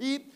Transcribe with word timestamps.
Y 0.00 0.14
e, 0.14 0.28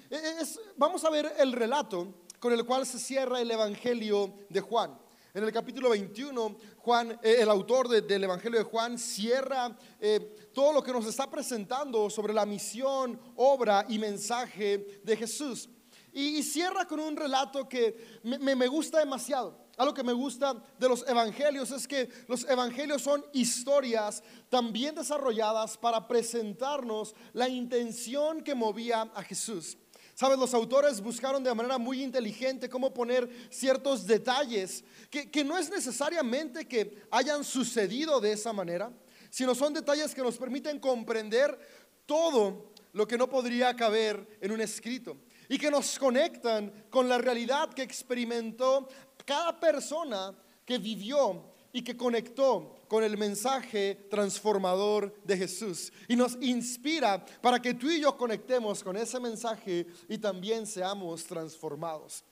es, 0.42 0.60
vamos 0.76 1.02
a 1.04 1.10
ver 1.10 1.32
el 1.38 1.52
relato 1.52 2.12
con 2.38 2.52
el 2.52 2.66
cual 2.66 2.84
se 2.84 2.98
cierra 2.98 3.40
el 3.40 3.50
Evangelio 3.50 4.34
de 4.50 4.60
Juan. 4.60 4.98
En 5.32 5.42
el 5.42 5.50
capítulo 5.50 5.88
21, 5.88 6.56
Juan, 6.76 7.18
eh, 7.22 7.36
el 7.40 7.48
autor 7.48 7.88
del 7.88 8.24
Evangelio 8.24 8.58
de 8.58 8.66
Juan, 8.66 8.98
cierra 8.98 9.74
eh, 9.98 10.50
todo 10.52 10.74
lo 10.74 10.82
que 10.82 10.92
nos 10.92 11.06
está 11.06 11.30
presentando 11.30 12.10
sobre 12.10 12.34
la 12.34 12.44
misión, 12.44 13.18
obra 13.36 13.86
y 13.88 13.98
mensaje 13.98 15.00
de 15.02 15.16
Jesús. 15.16 15.70
Y, 16.12 16.42
cierra 16.42 16.86
con 16.86 17.00
un 17.00 17.16
relato 17.16 17.66
que 17.66 18.20
me, 18.22 18.66
gusta 18.68 18.98
demasiado. 18.98 19.63
Algo 19.76 19.94
que 19.94 20.04
me 20.04 20.12
gusta 20.12 20.54
de 20.78 20.88
los 20.88 21.06
evangelios 21.08 21.70
es 21.70 21.88
que 21.88 22.08
los 22.28 22.48
evangelios 22.48 23.02
son 23.02 23.24
historias 23.32 24.22
también 24.48 24.94
desarrolladas 24.94 25.76
para 25.76 26.06
presentarnos 26.06 27.14
la 27.32 27.48
intención 27.48 28.42
que 28.42 28.54
movía 28.54 29.02
a 29.14 29.22
Jesús. 29.22 29.76
Sabes, 30.14 30.38
los 30.38 30.54
autores 30.54 31.00
buscaron 31.00 31.42
de 31.42 31.52
manera 31.52 31.76
muy 31.76 32.02
inteligente 32.02 32.68
cómo 32.68 32.94
poner 32.94 33.28
ciertos 33.50 34.06
detalles 34.06 34.84
que, 35.10 35.28
que, 35.28 35.42
no 35.42 35.58
es 35.58 35.68
necesariamente 35.70 36.68
que 36.68 37.02
hayan 37.10 37.42
sucedido 37.42 38.20
de 38.20 38.32
esa 38.32 38.52
manera, 38.52 38.92
sino 39.28 39.56
son 39.56 39.74
detalles 39.74 40.14
que 40.14 40.22
nos 40.22 40.38
permiten 40.38 40.78
comprender 40.78 41.58
todo 42.06 42.72
lo 42.92 43.08
que 43.08 43.18
no 43.18 43.28
podría 43.28 43.74
caber 43.74 44.38
en 44.40 44.52
un 44.52 44.60
escrito 44.60 45.16
y 45.48 45.58
que 45.58 45.70
nos 45.70 45.98
conectan 45.98 46.72
con 46.90 47.08
la 47.08 47.18
realidad 47.18 47.74
que 47.74 47.82
experimentó 47.82 48.88
cada 49.24 49.58
persona 49.58 50.34
que 50.64 50.78
vivió 50.78 51.54
y 51.72 51.82
que 51.82 51.96
conectó 51.96 52.76
con 52.86 53.02
el 53.02 53.16
mensaje 53.16 54.06
transformador 54.08 55.12
de 55.24 55.36
Jesús. 55.36 55.92
Y 56.06 56.14
nos 56.14 56.36
inspira 56.40 57.24
para 57.42 57.60
que 57.60 57.74
tú 57.74 57.90
y 57.90 58.00
yo 58.00 58.16
conectemos 58.16 58.82
con 58.84 58.96
ese 58.96 59.18
mensaje 59.18 59.86
y 60.08 60.18
también 60.18 60.66
seamos 60.66 61.24
transformados. 61.24 62.22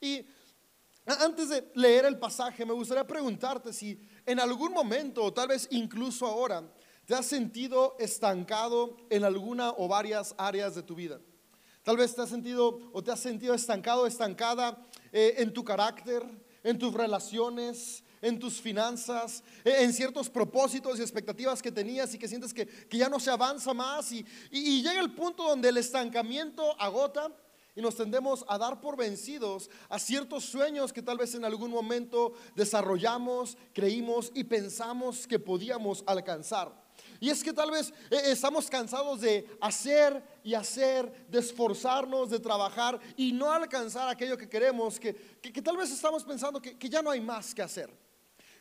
Y 0.00 0.26
antes 1.06 1.48
de 1.48 1.70
leer 1.74 2.04
el 2.04 2.18
pasaje, 2.18 2.66
me 2.66 2.74
gustaría 2.74 3.06
preguntarte 3.06 3.72
si 3.72 3.98
en 4.26 4.38
algún 4.38 4.72
momento, 4.72 5.24
o 5.24 5.32
tal 5.32 5.48
vez 5.48 5.66
incluso 5.70 6.26
ahora, 6.26 6.62
te 7.06 7.14
has 7.14 7.24
sentido 7.26 7.96
estancado 7.98 8.96
en 9.08 9.24
alguna 9.24 9.70
o 9.70 9.88
varias 9.88 10.34
áreas 10.36 10.74
de 10.74 10.82
tu 10.82 10.94
vida. 10.94 11.18
Tal 11.82 11.96
vez 11.96 12.14
te 12.14 12.20
has 12.20 12.28
sentido 12.28 12.90
o 12.92 13.02
te 13.02 13.10
has 13.10 13.20
sentido 13.20 13.54
estancado, 13.54 14.06
estancada 14.06 14.86
eh, 15.12 15.34
en 15.38 15.52
tu 15.52 15.64
carácter, 15.64 16.22
en 16.62 16.78
tus 16.78 16.92
relaciones, 16.92 18.04
en 18.22 18.38
tus 18.38 18.60
finanzas, 18.60 19.42
eh, 19.64 19.76
en 19.80 19.92
ciertos 19.92 20.28
propósitos 20.28 20.98
y 20.98 21.02
expectativas 21.02 21.62
que 21.62 21.72
tenías 21.72 22.14
y 22.14 22.18
que 22.18 22.28
sientes 22.28 22.52
que, 22.52 22.68
ya 22.90 23.08
no 23.08 23.18
se 23.18 23.30
avanza 23.30 23.72
más 23.72 24.12
y, 24.12 24.24
y, 24.50 24.82
llega 24.82 25.00
el 25.00 25.14
punto 25.14 25.44
donde 25.44 25.70
el 25.70 25.78
estancamiento 25.78 26.78
agota 26.80 27.30
y 27.74 27.80
nos 27.80 27.96
tendemos 27.96 28.44
a 28.48 28.58
dar 28.58 28.80
por 28.80 28.96
vencidos 28.96 29.70
a 29.88 29.98
ciertos 29.98 30.44
sueños 30.44 30.92
que 30.92 31.02
tal 31.02 31.18
vez 31.18 31.34
en 31.34 31.44
algún 31.44 31.70
momento 31.70 32.34
desarrollamos, 32.56 33.56
creímos 33.72 34.30
y 34.34 34.44
pensamos 34.44 35.26
que 35.26 35.38
podíamos 35.38 36.04
alcanzar. 36.06 36.89
Y 37.20 37.28
es 37.28 37.44
que 37.44 37.52
tal 37.52 37.70
vez 37.70 37.92
eh, 38.10 38.22
estamos 38.24 38.68
cansados 38.70 39.20
de 39.20 39.46
hacer 39.60 40.22
y 40.42 40.54
hacer, 40.54 41.28
de 41.28 41.38
esforzarnos, 41.38 42.30
de 42.30 42.40
trabajar 42.40 42.98
y 43.14 43.32
no 43.32 43.52
alcanzar 43.52 44.08
aquello 44.08 44.38
que 44.38 44.48
queremos, 44.48 44.98
que, 44.98 45.14
que, 45.40 45.60
tal 45.60 45.76
vez 45.76 45.90
estamos 45.90 46.24
pensando 46.24 46.60
que, 46.60 46.78
que 46.78 46.88
ya 46.88 47.02
no 47.02 47.10
hay 47.10 47.20
más 47.20 47.54
que 47.54 47.60
hacer. 47.60 47.90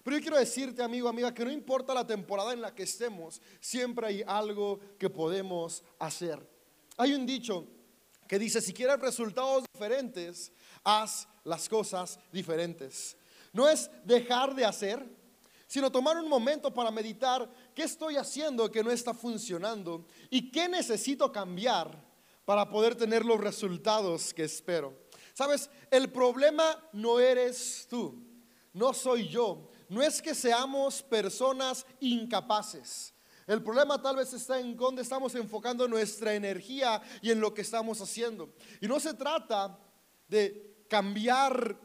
Pero 0.03 0.17
yo 0.17 0.21
quiero 0.21 0.37
decirte, 0.37 0.83
amigo, 0.83 1.07
amiga, 1.07 1.33
que 1.33 1.45
no 1.45 1.51
importa 1.51 1.93
la 1.93 2.05
temporada 2.05 2.51
en 2.51 2.61
la 2.61 2.75
que 2.75 2.83
estemos, 2.83 3.41
siempre 3.61 4.07
hay 4.07 4.23
algo 4.27 4.79
que 4.97 5.09
podemos 5.09 5.83
hacer. 5.97 6.45
Hay 6.97 7.13
un 7.13 7.25
dicho 7.25 7.65
que 8.27 8.37
dice, 8.37 8.61
si 8.61 8.73
quieres 8.73 8.99
resultados 8.99 9.63
diferentes, 9.73 10.51
haz 10.83 11.27
las 11.45 11.69
cosas 11.69 12.19
diferentes. 12.31 13.15
No 13.53 13.69
es 13.69 13.89
dejar 14.03 14.53
de 14.53 14.65
hacer, 14.65 15.05
sino 15.69 15.91
tomar 15.91 16.17
un 16.17 16.27
momento 16.27 16.73
para 16.73 16.89
meditar 16.89 17.47
qué 17.79 17.85
estoy 17.85 18.17
haciendo 18.17 18.69
que 18.69 18.83
no 18.83 18.91
está 18.91 19.13
funcionando 19.13 20.05
y 20.29 20.51
qué 20.51 20.67
necesito 20.67 21.31
cambiar 21.31 22.05
para 22.43 22.69
poder 22.69 22.93
tener 22.93 23.23
los 23.23 23.39
resultados 23.39 24.33
que 24.33 24.43
espero. 24.43 24.93
Sabes, 25.33 25.69
el 25.89 26.11
problema 26.11 26.77
no 26.91 27.21
eres 27.21 27.87
tú, 27.89 28.21
no 28.73 28.93
soy 28.93 29.29
yo, 29.29 29.69
no 29.87 30.01
es 30.01 30.21
que 30.21 30.35
seamos 30.35 31.01
personas 31.01 31.85
incapaces. 32.01 33.13
El 33.47 33.63
problema 33.63 34.01
tal 34.01 34.17
vez 34.17 34.33
está 34.33 34.59
en 34.59 34.75
dónde 34.75 35.01
estamos 35.01 35.33
enfocando 35.35 35.87
nuestra 35.87 36.33
energía 36.33 37.01
y 37.21 37.31
en 37.31 37.39
lo 37.39 37.53
que 37.53 37.61
estamos 37.61 38.01
haciendo. 38.01 38.55
Y 38.81 38.89
no 38.89 38.99
se 38.99 39.13
trata 39.13 39.79
de 40.27 40.83
cambiar, 40.89 41.79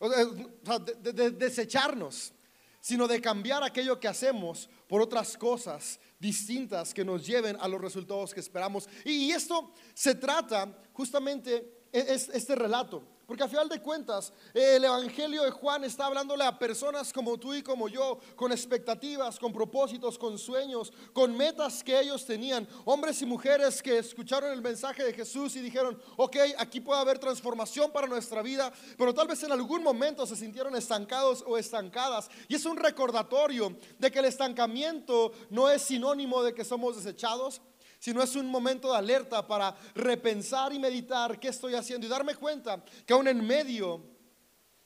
de, 0.00 1.12
de 1.12 1.30
desecharnos 1.30 2.32
sino 2.80 3.08
de 3.08 3.20
cambiar 3.20 3.62
aquello 3.62 3.98
que 3.98 4.08
hacemos 4.08 4.68
por 4.86 5.00
otras 5.02 5.36
cosas 5.36 5.98
distintas 6.18 6.94
que 6.94 7.04
nos 7.04 7.26
lleven 7.26 7.56
a 7.60 7.68
los 7.68 7.80
resultados 7.80 8.32
que 8.32 8.40
esperamos. 8.40 8.88
Y, 9.04 9.30
esto 9.30 9.72
se 9.94 10.14
trata 10.14 10.76
justamente, 10.92 11.86
es, 11.92 12.28
este 12.28 12.54
relato 12.54 13.17
porque 13.28 13.42
a 13.42 13.48
final 13.48 13.68
de 13.68 13.82
cuentas, 13.82 14.32
el 14.54 14.82
Evangelio 14.82 15.42
de 15.42 15.50
Juan 15.50 15.84
está 15.84 16.06
hablándole 16.06 16.44
a 16.44 16.58
personas 16.58 17.12
como 17.12 17.36
tú 17.36 17.52
y 17.52 17.62
como 17.62 17.86
yo, 17.86 18.18
con 18.34 18.52
expectativas, 18.52 19.38
con 19.38 19.52
propósitos, 19.52 20.16
con 20.16 20.38
sueños, 20.38 20.90
con 21.12 21.36
metas 21.36 21.84
que 21.84 22.00
ellos 22.00 22.24
tenían. 22.24 22.66
Hombres 22.86 23.20
y 23.20 23.26
mujeres 23.26 23.82
que 23.82 23.98
escucharon 23.98 24.50
el 24.50 24.62
mensaje 24.62 25.04
de 25.04 25.12
Jesús 25.12 25.56
y 25.56 25.60
dijeron, 25.60 26.00
ok, 26.16 26.36
aquí 26.56 26.80
puede 26.80 27.02
haber 27.02 27.18
transformación 27.18 27.92
para 27.92 28.06
nuestra 28.06 28.40
vida, 28.40 28.72
pero 28.96 29.12
tal 29.12 29.28
vez 29.28 29.42
en 29.42 29.52
algún 29.52 29.82
momento 29.82 30.26
se 30.26 30.34
sintieron 30.34 30.74
estancados 30.74 31.44
o 31.46 31.58
estancadas. 31.58 32.30
Y 32.48 32.54
es 32.54 32.64
un 32.64 32.78
recordatorio 32.78 33.76
de 33.98 34.10
que 34.10 34.20
el 34.20 34.24
estancamiento 34.24 35.32
no 35.50 35.68
es 35.68 35.82
sinónimo 35.82 36.42
de 36.42 36.54
que 36.54 36.64
somos 36.64 36.96
desechados, 36.96 37.60
sino 37.98 38.22
es 38.22 38.36
un 38.36 38.46
momento 38.46 38.92
de 38.92 38.98
alerta 38.98 39.46
para 39.46 39.76
repensar 39.94 40.72
y 40.72 40.78
meditar 40.78 41.38
qué 41.40 41.48
estoy 41.48 41.74
haciendo 41.74 42.06
y 42.06 42.10
darme 42.10 42.34
cuenta 42.34 42.84
que 43.06 43.12
aún 43.12 43.28
en 43.28 43.44
medio 43.46 44.02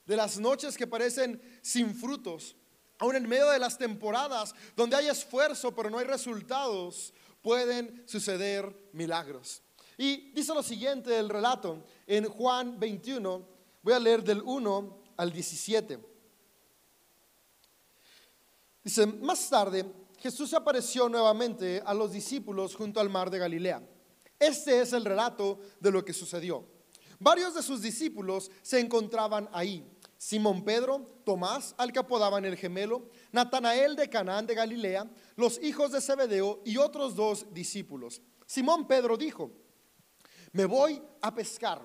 de 0.06 0.16
las 0.16 0.38
noches 0.38 0.76
que 0.76 0.86
parecen 0.86 1.40
sin 1.62 1.94
frutos, 1.94 2.56
aún 2.98 3.16
en 3.16 3.28
medio 3.28 3.50
de 3.50 3.58
las 3.58 3.78
temporadas 3.78 4.54
donde 4.76 4.96
hay 4.96 5.08
esfuerzo 5.08 5.74
pero 5.74 5.90
no 5.90 5.98
hay 5.98 6.06
resultados, 6.06 7.12
pueden 7.42 8.02
suceder 8.06 8.90
milagros. 8.92 9.62
Y 9.98 10.30
dice 10.32 10.54
lo 10.54 10.62
siguiente 10.62 11.18
el 11.18 11.28
relato 11.28 11.84
en 12.06 12.28
Juan 12.28 12.80
21, 12.80 13.46
voy 13.82 13.92
a 13.92 13.98
leer 13.98 14.24
del 14.24 14.40
1 14.42 15.02
al 15.16 15.32
17. 15.32 16.12
Dice, 18.82 19.06
más 19.06 19.48
tarde 19.48 19.84
Jesús 20.22 20.54
apareció 20.54 21.08
nuevamente 21.08 21.82
a 21.84 21.92
los 21.92 22.12
discípulos 22.12 22.76
junto 22.76 23.00
al 23.00 23.10
mar 23.10 23.28
de 23.28 23.40
Galilea. 23.40 23.82
Este 24.38 24.80
es 24.80 24.92
el 24.92 25.04
relato 25.04 25.58
de 25.80 25.90
lo 25.90 26.04
que 26.04 26.12
sucedió. 26.12 26.64
Varios 27.18 27.56
de 27.56 27.62
sus 27.62 27.82
discípulos 27.82 28.48
se 28.62 28.78
encontraban 28.78 29.48
ahí. 29.52 29.84
Simón 30.16 30.64
Pedro, 30.64 31.18
Tomás, 31.24 31.74
al 31.76 31.92
que 31.92 31.98
apodaban 31.98 32.44
el 32.44 32.56
gemelo, 32.56 33.10
Natanael 33.32 33.96
de 33.96 34.08
Canaán 34.08 34.46
de 34.46 34.54
Galilea, 34.54 35.10
los 35.34 35.60
hijos 35.60 35.90
de 35.90 36.00
Zebedeo 36.00 36.62
y 36.64 36.76
otros 36.76 37.16
dos 37.16 37.52
discípulos. 37.52 38.22
Simón 38.46 38.86
Pedro 38.86 39.16
dijo, 39.16 39.50
me 40.52 40.66
voy 40.66 41.02
a 41.20 41.34
pescar. 41.34 41.82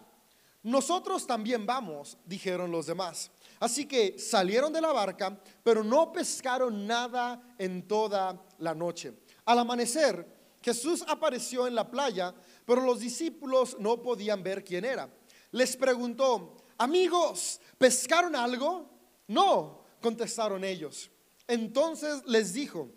Nosotros 0.62 1.26
también 1.26 1.66
vamos, 1.66 2.20
dijeron 2.24 2.70
los 2.70 2.86
demás. 2.86 3.32
Así 3.60 3.86
que 3.86 4.20
salieron 4.20 4.72
de 4.72 4.82
la 4.82 4.92
barca, 4.92 5.40
pero 5.64 5.84
no 5.84 6.12
pescaron 6.12 6.86
nada 6.86 7.42
en 7.58 7.88
toda 7.88 8.42
la 8.60 8.76
noche. 8.76 9.14
Al 9.46 9.60
amanecer, 9.60 10.26
Jesús 10.62 11.04
apareció 11.08 11.68
en 11.68 11.76
la 11.76 11.90
playa, 11.90 12.34
pero 12.66 12.82
los 12.82 13.00
discípulos 13.00 13.78
no 13.80 14.02
podían 14.02 14.44
ver 14.44 14.64
quién 14.64 14.86
era. 14.86 15.10
Les 15.52 15.76
preguntó, 15.78 16.58
amigos, 16.78 17.60
¿pescaron 17.78 18.36
algo? 18.36 18.90
No, 19.28 19.84
contestaron 20.02 20.64
ellos. 20.64 21.10
Entonces 21.48 22.24
les 22.26 22.54
dijo, 22.54 22.90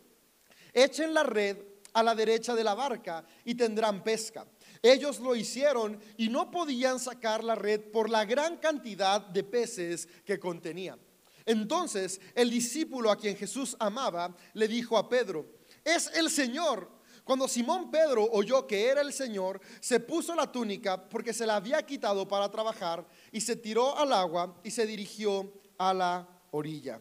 echen 0.72 1.14
la 1.14 1.22
red 1.22 1.58
a 1.92 2.02
la 2.02 2.14
derecha 2.14 2.54
de 2.54 2.64
la 2.64 2.74
barca 2.74 3.24
y 3.44 3.54
tendrán 3.54 4.02
pesca. 4.02 4.46
Ellos 4.82 5.20
lo 5.20 5.36
hicieron 5.36 6.00
y 6.16 6.28
no 6.28 6.50
podían 6.50 6.98
sacar 6.98 7.44
la 7.44 7.54
red 7.54 7.80
por 7.90 8.08
la 8.08 8.24
gran 8.24 8.56
cantidad 8.56 9.20
de 9.20 9.44
peces 9.44 10.08
que 10.24 10.38
contenía. 10.38 10.98
Entonces 11.44 12.20
el 12.34 12.50
discípulo 12.50 13.10
a 13.10 13.16
quien 13.16 13.36
Jesús 13.36 13.76
amaba 13.78 14.34
le 14.54 14.68
dijo 14.68 14.96
a 14.96 15.08
Pedro, 15.08 15.46
es 15.84 16.10
el 16.14 16.30
Señor. 16.30 17.00
Cuando 17.24 17.46
Simón 17.46 17.90
Pedro 17.90 18.28
oyó 18.32 18.66
que 18.66 18.86
era 18.86 19.02
el 19.02 19.12
Señor, 19.12 19.60
se 19.80 20.00
puso 20.00 20.34
la 20.34 20.50
túnica 20.50 21.08
porque 21.08 21.32
se 21.32 21.46
la 21.46 21.56
había 21.56 21.84
quitado 21.84 22.26
para 22.26 22.50
trabajar 22.50 23.06
y 23.30 23.40
se 23.40 23.56
tiró 23.56 23.96
al 23.96 24.12
agua 24.12 24.58
y 24.64 24.70
se 24.70 24.86
dirigió 24.86 25.52
a 25.78 25.92
la 25.92 26.28
orilla. 26.50 27.00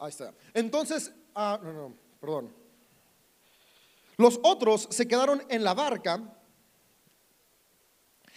Ahí 0.00 0.08
está. 0.08 0.34
Entonces 0.54 1.12
ah, 1.34 1.60
no, 1.62 1.72
no, 1.72 1.94
perdón. 2.20 2.52
Los 4.16 4.40
otros 4.42 4.88
se 4.90 5.06
quedaron 5.06 5.42
en 5.48 5.62
la 5.62 5.74
barca 5.74 6.20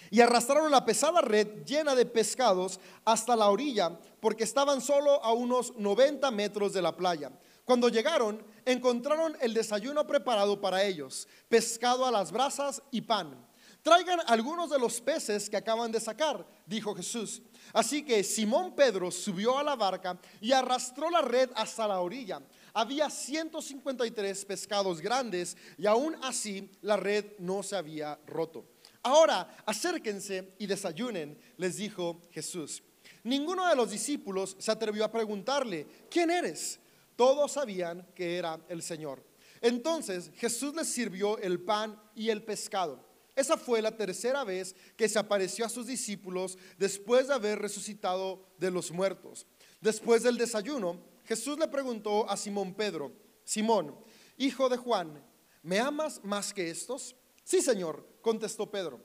y 0.10 0.22
arrastraron 0.22 0.70
la 0.70 0.86
pesada 0.86 1.22
red 1.22 1.66
llena 1.66 1.96
de 1.96 2.06
pescados 2.06 2.80
hasta 3.04 3.36
la 3.36 3.50
orilla, 3.50 4.00
porque 4.20 4.44
estaban 4.44 4.80
solo 4.80 5.24
a 5.24 5.34
unos 5.34 5.76
90 5.76 6.30
metros 6.32 6.72
de 6.72 6.82
la 6.82 6.96
playa. 6.96 7.32
Cuando 7.66 7.90
llegaron, 7.90 8.46
encontraron 8.66 9.36
el 9.42 9.54
desayuno 9.54 10.06
preparado 10.06 10.62
para 10.62 10.84
ellos, 10.84 11.28
pescado 11.50 12.06
a 12.06 12.12
las 12.12 12.32
brasas 12.32 12.82
y 12.92 13.02
pan. 13.02 13.36
Traigan 13.84 14.22
algunos 14.28 14.70
de 14.70 14.80
los 14.80 15.02
peces 15.02 15.50
que 15.50 15.58
acaban 15.58 15.92
de 15.92 16.00
sacar, 16.00 16.48
dijo 16.66 16.96
Jesús. 16.96 17.42
Así 17.74 18.02
que 18.04 18.24
Simón 18.24 18.74
Pedro 18.74 19.12
subió 19.12 19.60
a 19.60 19.64
la 19.64 19.76
barca 19.76 20.18
y 20.40 20.54
arrastró 20.54 21.10
la 21.10 21.22
red 21.22 21.50
hasta 21.54 21.86
la 21.86 22.00
orilla. 22.00 22.42
Había 22.74 23.10
153 23.10 24.46
pescados 24.46 25.02
grandes 25.02 25.58
y 25.78 25.86
aún 25.86 26.16
así 26.22 26.72
la 26.82 26.96
red 26.96 27.34
no 27.40 27.62
se 27.62 27.76
había 27.76 28.18
roto. 28.26 28.64
Ahora 29.02 29.58
acérquense 29.66 30.54
y 30.60 30.66
desayunen, 30.66 31.38
les 31.58 31.76
dijo 31.76 32.22
Jesús. 32.32 32.82
Ninguno 33.24 33.68
de 33.68 33.76
los 33.76 33.92
discípulos 33.92 34.56
se 34.60 34.72
atrevió 34.72 35.04
a 35.04 35.12
preguntarle, 35.12 35.86
¿quién 36.10 36.32
eres? 36.32 36.80
Todos 37.18 37.52
sabían 37.52 38.08
que 38.16 38.38
era 38.38 38.62
el 38.70 38.82
Señor. 38.82 39.22
Entonces 39.60 40.32
Jesús 40.36 40.74
les 40.74 40.88
sirvió 40.88 41.38
el 41.40 41.60
pan 41.60 42.02
y 42.16 42.30
el 42.30 42.44
pescado. 42.44 43.13
Esa 43.36 43.58
fue 43.58 43.82
la 43.82 43.96
tercera 43.96 44.44
vez 44.44 44.76
que 44.96 45.10
se 45.10 45.18
apareció 45.18 45.66
a 45.66 45.70
sus 45.70 45.88
discípulos 45.88 46.58
después 46.78 47.28
de 47.28 47.34
haber 47.34 47.60
resucitado 47.60 48.48
de 48.60 48.70
los 48.70 48.92
muertos. 48.92 49.48
Después 49.82 50.24
del 50.24 50.38
desayuno, 50.38 51.02
Jesús 51.26 51.58
le 51.58 51.68
preguntó 51.68 52.30
a 52.30 52.38
Simón 52.38 52.74
Pedro, 52.76 53.12
Simón, 53.44 53.98
hijo 54.38 54.70
de 54.70 54.78
Juan, 54.78 55.24
¿me 55.64 55.80
amas 55.80 56.22
más 56.24 56.54
que 56.54 56.70
estos? 56.70 57.16
Sí, 57.44 57.62
Señor, 57.62 58.08
contestó 58.22 58.70
Pedro, 58.70 59.02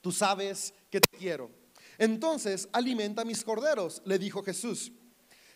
tú 0.00 0.10
sabes 0.10 0.74
que 0.90 1.00
te 1.00 1.16
quiero. 1.16 1.50
Entonces, 1.96 2.68
alimenta 2.72 3.24
mis 3.24 3.44
corderos, 3.44 4.02
le 4.04 4.18
dijo 4.18 4.42
Jesús. 4.42 4.92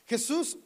Jesús 0.06 0.58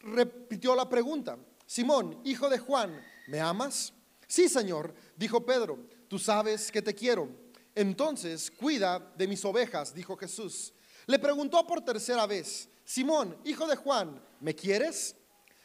repitió 0.00 0.74
la 0.74 0.88
pregunta, 0.88 1.38
Simón, 1.64 2.20
hijo 2.24 2.48
de 2.48 2.58
Juan, 2.58 3.00
¿me 3.28 3.40
amas? 3.40 3.92
Sí, 4.28 4.48
Señor, 4.48 4.94
dijo 5.16 5.44
Pedro, 5.44 5.78
tú 6.08 6.18
sabes 6.18 6.70
que 6.70 6.82
te 6.82 6.94
quiero. 6.94 7.28
Entonces, 7.74 8.50
cuida 8.50 8.98
de 9.16 9.28
mis 9.28 9.44
ovejas, 9.44 9.94
dijo 9.94 10.16
Jesús. 10.16 10.72
Le 11.06 11.18
preguntó 11.18 11.66
por 11.66 11.82
tercera 11.82 12.26
vez, 12.26 12.68
Simón, 12.84 13.36
hijo 13.44 13.66
de 13.66 13.76
Juan, 13.76 14.20
¿me 14.40 14.54
quieres? 14.54 15.14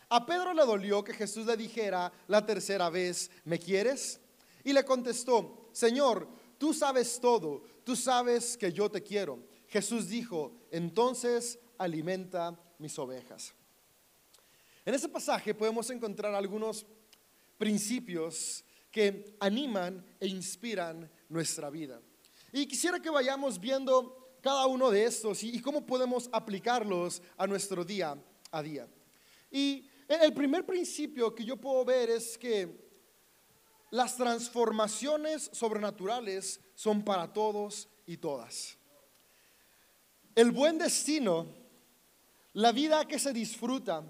A 0.09 0.25
Pedro 0.25 0.53
le 0.53 0.65
dolió 0.65 1.03
que 1.03 1.13
Jesús 1.13 1.45
le 1.45 1.55
dijera 1.55 2.11
la 2.27 2.45
tercera 2.45 2.89
vez, 2.89 3.31
¿me 3.45 3.57
quieres? 3.57 4.19
Y 4.63 4.73
le 4.73 4.83
contestó, 4.83 5.69
Señor, 5.71 6.27
tú 6.57 6.73
sabes 6.73 7.19
todo, 7.19 7.63
tú 7.83 7.95
sabes 7.95 8.57
que 8.57 8.73
yo 8.73 8.91
te 8.91 9.01
quiero. 9.01 9.39
Jesús 9.67 10.09
dijo, 10.09 10.51
entonces 10.69 11.57
alimenta 11.77 12.59
mis 12.77 12.99
ovejas. 12.99 13.53
En 14.83 14.93
ese 14.93 15.07
pasaje 15.07 15.53
podemos 15.53 15.89
encontrar 15.91 16.35
algunos 16.35 16.85
principios 17.57 18.65
que 18.91 19.35
animan 19.39 20.05
e 20.19 20.27
inspiran 20.27 21.09
nuestra 21.29 21.69
vida. 21.69 22.01
Y 22.51 22.65
quisiera 22.65 22.99
que 22.99 23.09
vayamos 23.09 23.59
viendo 23.59 24.37
cada 24.41 24.65
uno 24.65 24.89
de 24.91 25.05
estos 25.05 25.43
y, 25.43 25.61
cómo 25.61 25.85
podemos 25.85 26.29
aplicarlos 26.31 27.21
a 27.37 27.47
nuestro 27.47 27.85
día 27.85 28.17
a 28.51 28.61
día. 28.61 28.87
Y 29.49 29.87
el 30.07 30.33
primer 30.33 30.65
principio 30.65 31.33
que 31.33 31.45
yo 31.45 31.55
puedo 31.57 31.85
ver 31.85 32.09
es 32.09 32.37
que 32.37 32.91
las 33.91 34.17
transformaciones 34.17 35.49
sobrenaturales 35.53 36.59
son 36.75 37.03
para 37.03 37.31
todos 37.31 37.87
y 38.05 38.17
todas. 38.17 38.77
El 40.33 40.51
buen 40.51 40.77
destino, 40.77 41.47
la 42.53 42.71
vida 42.71 43.05
que 43.05 43.19
se 43.19 43.33
disfruta, 43.33 44.03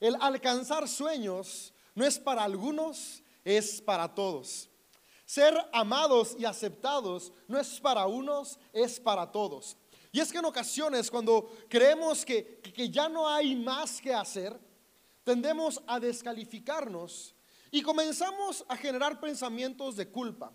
el 0.00 0.16
alcanzar 0.20 0.88
sueños, 0.88 1.74
no 1.96 2.04
es 2.04 2.18
para 2.18 2.44
algunos, 2.44 3.23
es 3.44 3.80
para 3.80 4.14
todos. 4.14 4.68
Ser 5.26 5.54
amados 5.72 6.36
y 6.38 6.44
aceptados 6.44 7.32
no 7.48 7.58
es 7.58 7.80
para 7.80 8.06
unos, 8.06 8.58
es 8.72 9.00
para 9.00 9.30
todos. 9.30 9.76
Y 10.12 10.20
es 10.20 10.30
que 10.30 10.38
en 10.38 10.44
ocasiones 10.44 11.10
cuando 11.10 11.50
creemos 11.68 12.24
que, 12.24 12.60
que 12.60 12.88
ya 12.88 13.08
no 13.08 13.28
hay 13.28 13.56
más 13.56 14.00
que 14.00 14.14
hacer, 14.14 14.58
tendemos 15.24 15.82
a 15.86 15.98
descalificarnos 15.98 17.34
y 17.70 17.82
comenzamos 17.82 18.64
a 18.68 18.76
generar 18.76 19.18
pensamientos 19.18 19.96
de 19.96 20.08
culpa. 20.08 20.52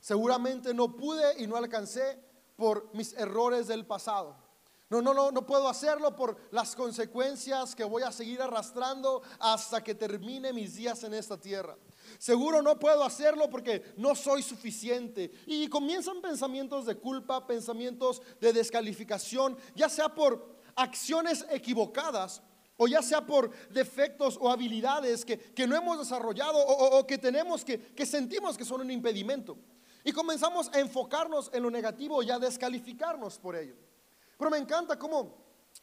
Seguramente 0.00 0.72
no 0.72 0.96
pude 0.96 1.42
y 1.42 1.46
no 1.46 1.56
alcancé 1.56 2.18
por 2.56 2.94
mis 2.94 3.12
errores 3.14 3.66
del 3.66 3.84
pasado. 3.84 4.43
No, 4.90 5.00
no, 5.00 5.14
no, 5.14 5.30
no 5.30 5.46
puedo 5.46 5.68
hacerlo 5.68 6.14
por 6.14 6.36
las 6.50 6.76
consecuencias 6.76 7.74
que 7.74 7.84
voy 7.84 8.02
a 8.02 8.12
seguir 8.12 8.42
arrastrando 8.42 9.22
hasta 9.38 9.82
que 9.82 9.94
termine 9.94 10.52
mis 10.52 10.74
días 10.74 11.02
en 11.04 11.14
esta 11.14 11.40
tierra. 11.40 11.76
Seguro 12.18 12.60
no 12.60 12.78
puedo 12.78 13.02
hacerlo 13.02 13.48
porque 13.48 13.94
no 13.96 14.14
soy 14.14 14.42
suficiente. 14.42 15.32
Y 15.46 15.68
comienzan 15.68 16.20
pensamientos 16.20 16.84
de 16.84 16.96
culpa, 16.96 17.46
pensamientos 17.46 18.20
de 18.40 18.52
descalificación, 18.52 19.56
ya 19.74 19.88
sea 19.88 20.10
por 20.10 20.54
acciones 20.76 21.46
equivocadas 21.50 22.42
o 22.76 22.88
ya 22.88 23.02
sea 23.02 23.24
por 23.24 23.50
defectos 23.70 24.36
o 24.40 24.50
habilidades 24.50 25.24
que, 25.24 25.66
no 25.66 25.76
hemos 25.76 25.98
desarrollado 25.98 26.58
o, 26.58 27.06
que 27.06 27.18
tenemos 27.18 27.64
que, 27.64 27.78
que 27.78 28.04
sentimos 28.04 28.58
que 28.58 28.64
son 28.64 28.80
un 28.80 28.90
impedimento. 28.90 29.56
Y 30.02 30.12
comenzamos 30.12 30.68
a 30.74 30.80
enfocarnos 30.80 31.50
en 31.54 31.62
lo 31.62 31.70
negativo 31.70 32.22
y 32.22 32.30
a 32.30 32.38
descalificarnos 32.38 33.38
por 33.38 33.56
ello. 33.56 33.76
Pero 34.44 34.50
me 34.50 34.58
encanta 34.58 34.98
cómo 34.98 35.38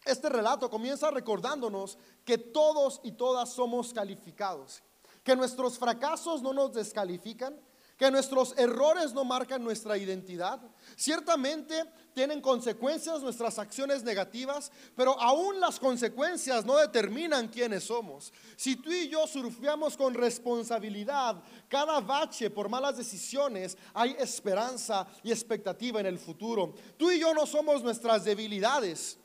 este 0.06 0.30
relato 0.30 0.70
comienza 0.70 1.10
recordándonos 1.10 1.98
que 2.24 2.38
todos 2.38 3.02
y 3.04 3.14
todas 3.14 3.50
somos 3.50 3.92
calificados, 3.92 4.84
que 5.24 5.36
nuestros 5.36 5.80
fracasos 5.80 6.44
no 6.44 6.54
nos 6.54 6.72
descalifican, 6.72 7.60
que 8.02 8.10
nuestros 8.10 8.58
errores 8.58 9.14
no 9.14 9.24
marcan 9.24 9.64
nuestra 9.64 9.96
identidad. 9.96 10.60
Ciertamente 10.96 11.86
tienen 12.16 12.42
consecuencias 12.42 13.22
nuestras 13.22 13.60
acciones 13.60 14.02
negativas, 14.02 14.72
pero 14.96 15.22
aún 15.22 15.60
las 15.60 15.80
consecuencias 15.80 16.66
no 16.66 16.78
determinan 16.78 17.48
quiénes 17.50 17.84
somos. 17.84 18.34
Si 18.56 18.76
tú 18.76 18.92
y 18.92 19.08
yo 19.08 19.28
surfeamos 19.28 19.96
con 19.96 20.16
responsabilidad 20.16 21.44
cada 21.68 22.00
bache 22.00 22.50
por 22.50 22.70
malas 22.70 22.98
decisiones, 22.98 23.78
hay 23.94 24.16
esperanza 24.18 25.06
y 25.22 25.30
expectativa 25.30 26.00
en 26.00 26.08
el 26.08 26.18
futuro. 26.18 26.74
Tú 26.98 27.12
y 27.12 27.20
yo 27.20 27.36
no 27.36 27.46
somos 27.46 27.84
nuestras 27.84 28.24
debilidades. 28.24 29.21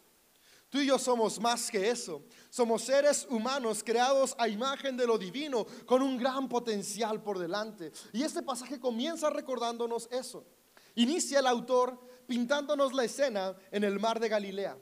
Tú 0.68 0.80
y 0.80 0.86
yo 0.86 0.98
somos 0.98 1.40
más 1.40 1.70
que 1.70 1.90
eso. 1.90 2.24
Somos 2.50 2.82
seres 2.82 3.26
humanos 3.30 3.82
creados 3.84 4.34
a 4.38 4.48
imagen 4.48 4.96
de 4.96 5.06
lo 5.06 5.16
divino, 5.16 5.64
con 5.84 6.02
un 6.02 6.16
gran 6.16 6.48
potencial 6.48 7.22
por 7.22 7.38
delante. 7.38 7.92
Y 8.12 8.22
este 8.22 8.42
pasaje 8.42 8.80
comienza 8.80 9.30
recordándonos 9.30 10.08
eso. 10.10 10.44
Inicia 10.94 11.38
el 11.38 11.46
autor 11.46 12.00
pintándonos 12.26 12.92
la 12.92 13.04
escena 13.04 13.54
en 13.70 13.84
el 13.84 14.00
mar 14.00 14.18
de 14.18 14.28
Galilea. 14.28 14.76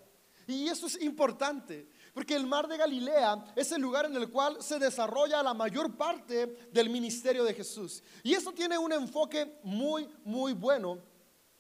Y 0.46 0.68
eso 0.68 0.86
es 0.86 1.00
importante, 1.02 1.88
porque 2.12 2.34
el 2.34 2.46
mar 2.46 2.68
de 2.68 2.76
Galilea 2.76 3.52
es 3.56 3.72
el 3.72 3.80
lugar 3.80 4.06
en 4.06 4.16
el 4.16 4.30
cual 4.30 4.62
se 4.62 4.78
desarrolla 4.78 5.42
la 5.42 5.54
mayor 5.54 5.96
parte 5.96 6.46
del 6.70 6.90
ministerio 6.90 7.44
de 7.44 7.54
Jesús. 7.54 8.02
Y 8.22 8.34
eso 8.34 8.52
tiene 8.52 8.76
un 8.78 8.92
enfoque 8.92 9.58
muy, 9.62 10.08
muy 10.24 10.52
bueno 10.52 10.98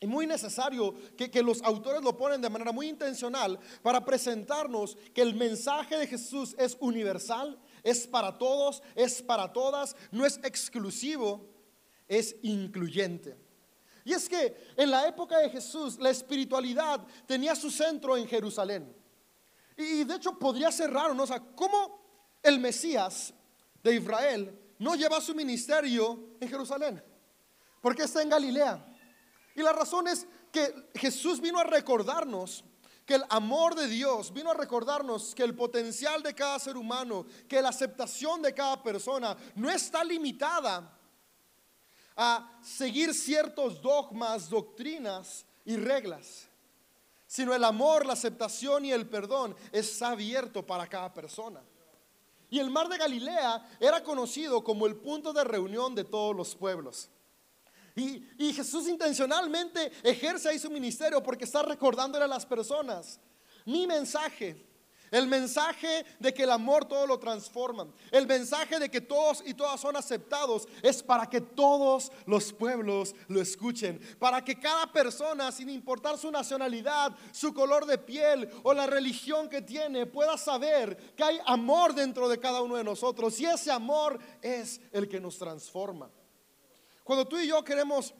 y 0.00 0.06
muy 0.06 0.26
necesario 0.26 0.94
que, 1.16 1.30
que, 1.30 1.42
los 1.42 1.62
autores 1.62 2.02
lo 2.02 2.16
ponen 2.16 2.40
de 2.40 2.50
manera 2.50 2.72
muy 2.72 2.88
intencional 2.88 3.58
para 3.82 4.04
presentarnos 4.04 4.96
que 5.14 5.22
el 5.22 5.34
mensaje 5.34 5.96
de 5.96 6.06
Jesús 6.06 6.54
es 6.58 6.76
universal, 6.80 7.58
es 7.82 8.06
para 8.06 8.36
todos, 8.36 8.82
es 8.94 9.22
para 9.22 9.52
todas, 9.52 9.96
no 10.10 10.26
es 10.26 10.38
exclusivo, 10.42 11.48
es 12.08 12.36
incluyente. 12.42 13.36
Y 14.04 14.12
es 14.12 14.28
que 14.28 14.54
en 14.76 14.90
la 14.90 15.08
época 15.08 15.38
de 15.38 15.48
Jesús 15.48 15.98
la 15.98 16.10
espiritualidad 16.10 17.00
tenía 17.26 17.56
su 17.56 17.70
centro 17.70 18.16
en 18.16 18.28
Jerusalén. 18.28 18.94
Y 19.76 20.04
de 20.04 20.14
hecho 20.16 20.38
podría 20.38 20.70
ser 20.70 20.92
raro, 20.92 21.14
¿no? 21.14 21.22
O 21.22 21.26
sea, 21.26 21.40
¿cómo 21.40 22.38
el 22.42 22.60
Mesías 22.60 23.32
de 23.82 23.96
Israel 23.96 24.58
no 24.78 24.94
lleva 24.94 25.20
su 25.20 25.34
ministerio 25.34 26.36
en 26.38 26.48
Jerusalén? 26.48 27.02
Porque 27.80 28.02
está 28.02 28.22
en 28.22 28.28
Galilea. 28.28 28.93
Y 29.54 29.62
la 29.62 29.72
razón 29.72 30.08
es 30.08 30.26
que 30.50 30.90
Jesús 30.94 31.40
vino 31.40 31.58
a 31.58 31.64
recordarnos 31.64 32.64
que 33.04 33.14
el 33.14 33.24
amor 33.28 33.74
de 33.74 33.86
Dios 33.86 34.32
vino 34.32 34.50
a 34.50 34.54
recordarnos 34.54 35.34
que 35.34 35.42
el 35.42 35.54
potencial 35.54 36.22
de 36.22 36.34
cada 36.34 36.58
ser 36.58 36.76
humano, 36.76 37.26
que 37.48 37.60
la 37.60 37.68
aceptación 37.68 38.40
de 38.40 38.54
cada 38.54 38.82
persona 38.82 39.36
no 39.54 39.70
está 39.70 40.02
limitada 40.02 40.90
a 42.16 42.58
seguir 42.62 43.12
ciertos 43.12 43.82
dogmas, 43.82 44.48
doctrinas 44.48 45.44
y 45.64 45.76
reglas, 45.76 46.48
sino 47.26 47.52
el 47.52 47.64
amor, 47.64 48.06
la 48.06 48.12
aceptación 48.14 48.84
y 48.84 48.92
el 48.92 49.08
perdón 49.08 49.54
está 49.72 50.10
abierto 50.10 50.64
para 50.64 50.86
cada 50.86 51.12
persona. 51.12 51.60
Y 52.48 52.60
el 52.60 52.70
mar 52.70 52.88
de 52.88 52.98
Galilea 52.98 53.76
era 53.80 54.02
conocido 54.02 54.62
como 54.62 54.86
el 54.86 54.96
punto 54.96 55.32
de 55.32 55.42
reunión 55.44 55.94
de 55.94 56.04
todos 56.04 56.36
los 56.36 56.54
pueblos. 56.54 57.10
Y, 57.96 58.52
Jesús 58.52 58.88
intencionalmente 58.88 59.92
ejerce 60.02 60.48
ahí 60.48 60.58
su 60.58 60.70
ministerio 60.70 61.22
porque 61.22 61.44
está 61.44 61.62
recordándole 61.62 62.24
a 62.24 62.28
las 62.28 62.44
personas, 62.44 63.20
mi 63.64 63.86
mensaje 63.86 64.56
el 65.14 65.28
mensaje 65.28 66.04
de 66.18 66.34
que 66.34 66.42
el 66.42 66.50
amor 66.50 66.86
todo 66.86 67.06
lo 67.06 67.20
transforma. 67.20 67.86
El 68.10 68.26
mensaje 68.26 68.80
de 68.80 68.90
que 68.90 69.00
todos 69.00 69.44
y 69.46 69.54
todas 69.54 69.80
son 69.80 69.96
aceptados 69.96 70.66
es 70.82 71.04
para 71.04 71.28
que 71.28 71.40
todos 71.40 72.10
los 72.26 72.52
pueblos 72.52 73.14
lo 73.28 73.40
escuchen. 73.40 74.00
Para 74.18 74.44
que 74.44 74.58
cada 74.58 74.90
persona, 74.90 75.52
sin 75.52 75.70
importar 75.70 76.18
su 76.18 76.32
nacionalidad, 76.32 77.14
su 77.30 77.54
color 77.54 77.86
de 77.86 77.98
piel 77.98 78.50
o 78.64 78.74
la 78.74 78.88
religión 78.88 79.48
que 79.48 79.62
tiene, 79.62 80.04
pueda 80.06 80.36
saber 80.36 80.96
que 81.14 81.22
hay 81.22 81.38
amor 81.46 81.94
dentro 81.94 82.28
de 82.28 82.40
cada 82.40 82.60
uno 82.60 82.74
de 82.74 82.82
nosotros. 82.82 83.38
Y 83.38 83.46
ese 83.46 83.70
amor 83.70 84.18
es 84.42 84.80
el 84.90 85.08
que 85.08 85.20
nos 85.20 85.38
transforma. 85.38 86.10
Cuando 87.04 87.28
tú 87.28 87.38
y 87.38 87.46
yo 87.46 87.62
queremos 87.62 88.14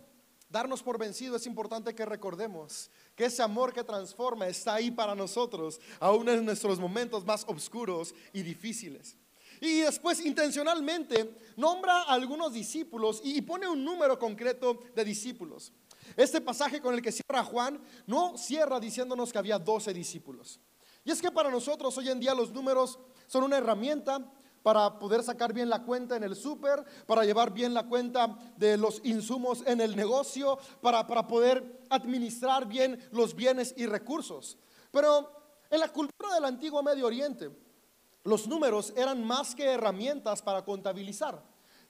darnos 0.50 0.82
por 0.82 0.98
vencido, 0.98 1.36
es 1.36 1.46
importante 1.46 1.94
que 1.94 2.04
recordemos 2.04 2.90
que 3.16 3.24
ese 3.24 3.42
amor 3.42 3.72
que 3.72 3.82
transforma 3.82 4.46
está 4.46 4.74
ahí 4.74 4.90
para 4.90 5.14
nosotros, 5.14 5.80
aún 5.98 6.28
en 6.28 6.44
nuestros 6.44 6.78
momentos 6.78 7.24
más 7.24 7.44
oscuros 7.48 8.14
y 8.32 8.42
difíciles. 8.42 9.16
Y 9.60 9.80
después 9.80 10.24
intencionalmente 10.24 11.34
nombra 11.56 12.02
a 12.02 12.12
algunos 12.12 12.52
discípulos 12.52 13.22
y 13.24 13.40
pone 13.40 13.66
un 13.66 13.82
número 13.82 14.18
concreto 14.18 14.82
de 14.94 15.04
discípulos. 15.04 15.72
Este 16.16 16.40
pasaje 16.42 16.80
con 16.80 16.94
el 16.94 17.00
que 17.00 17.12
cierra 17.12 17.42
Juan 17.42 17.80
no 18.06 18.36
cierra 18.36 18.78
diciéndonos 18.78 19.32
que 19.32 19.38
había 19.38 19.58
12 19.58 19.94
discípulos. 19.94 20.60
Y 21.04 21.10
es 21.10 21.22
que 21.22 21.30
para 21.30 21.50
nosotros 21.50 21.96
hoy 21.96 22.10
en 22.10 22.20
día 22.20 22.34
los 22.34 22.52
números 22.52 22.98
son 23.26 23.44
una 23.44 23.58
herramienta 23.58 24.30
para 24.64 24.98
poder 24.98 25.22
sacar 25.22 25.52
bien 25.52 25.68
la 25.68 25.82
cuenta 25.82 26.16
en 26.16 26.24
el 26.24 26.34
súper, 26.34 26.82
para 27.06 27.22
llevar 27.22 27.52
bien 27.52 27.74
la 27.74 27.86
cuenta 27.86 28.34
de 28.56 28.78
los 28.78 29.02
insumos 29.04 29.62
en 29.66 29.78
el 29.82 29.94
negocio, 29.94 30.58
para, 30.80 31.06
para 31.06 31.28
poder 31.28 31.82
administrar 31.90 32.66
bien 32.66 32.98
los 33.12 33.34
bienes 33.34 33.74
y 33.76 33.84
recursos. 33.84 34.56
Pero 34.90 35.30
en 35.68 35.80
la 35.80 35.88
cultura 35.88 36.34
del 36.34 36.46
antiguo 36.46 36.82
Medio 36.82 37.04
Oriente, 37.04 37.50
los 38.22 38.48
números 38.48 38.94
eran 38.96 39.22
más 39.22 39.54
que 39.54 39.66
herramientas 39.66 40.40
para 40.40 40.64
contabilizar. 40.64 41.42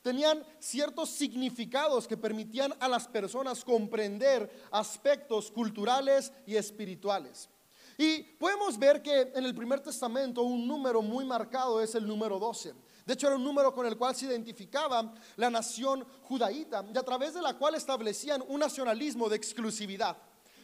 Tenían 0.03 0.45
ciertos 0.59 1.11
significados 1.11 2.09
que 2.09 2.17
permitían 2.17 2.75
a 2.81 2.89
las 2.89 3.07
personas 3.07 3.65
comprender 3.65 4.51
aspectos 4.73 5.49
culturales 5.53 6.33
y 6.45 6.57
espirituales. 6.57 7.49
Y 7.97 8.23
podemos 8.23 8.79
ver 8.79 9.03
que 9.03 9.33
en 9.35 9.45
el 9.45 9.55
primer 9.55 9.81
testamento 9.81 10.43
un 10.43 10.67
número 10.67 11.01
muy 11.01 11.25
marcado 11.25 11.81
es 11.81 11.95
el 11.95 12.07
número 12.07 12.39
12. 12.39 12.75
De 13.07 13.13
hecho, 13.13 13.27
era 13.27 13.37
un 13.37 13.45
número 13.45 13.75
con 13.75 13.87
el 13.87 13.97
cual 13.97 14.17
se 14.17 14.27
identificaba 14.27 15.15
la 15.37 15.51
nación 15.51 16.07
judaíta 16.23 16.85
y 16.93 16.97
a 16.97 17.03
través 17.03 17.35
de 17.35 17.43
la 17.43 17.55
cual 17.55 17.75
establecían 17.75 18.43
un 18.49 18.61
nacionalismo 18.61 19.29
de 19.29 19.37
exclusividad. 19.37 20.17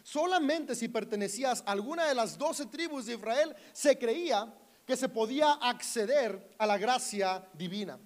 Solamente 0.02 0.75
si 0.75 0.88
pertenecías 0.88 1.62
a 1.66 1.72
alguna 1.72 2.06
de 2.06 2.14
las 2.14 2.38
doce 2.38 2.66
tribus 2.66 3.06
de 3.06 3.14
Israel 3.14 3.54
se 3.72 3.99
creía 3.99 4.52
que 4.87 4.96
se 4.96 5.08
podía 5.08 5.52
acceder 5.52 6.54
a 6.58 6.66
la 6.66 6.78
gracia 6.78 7.46
divina. 7.52 7.99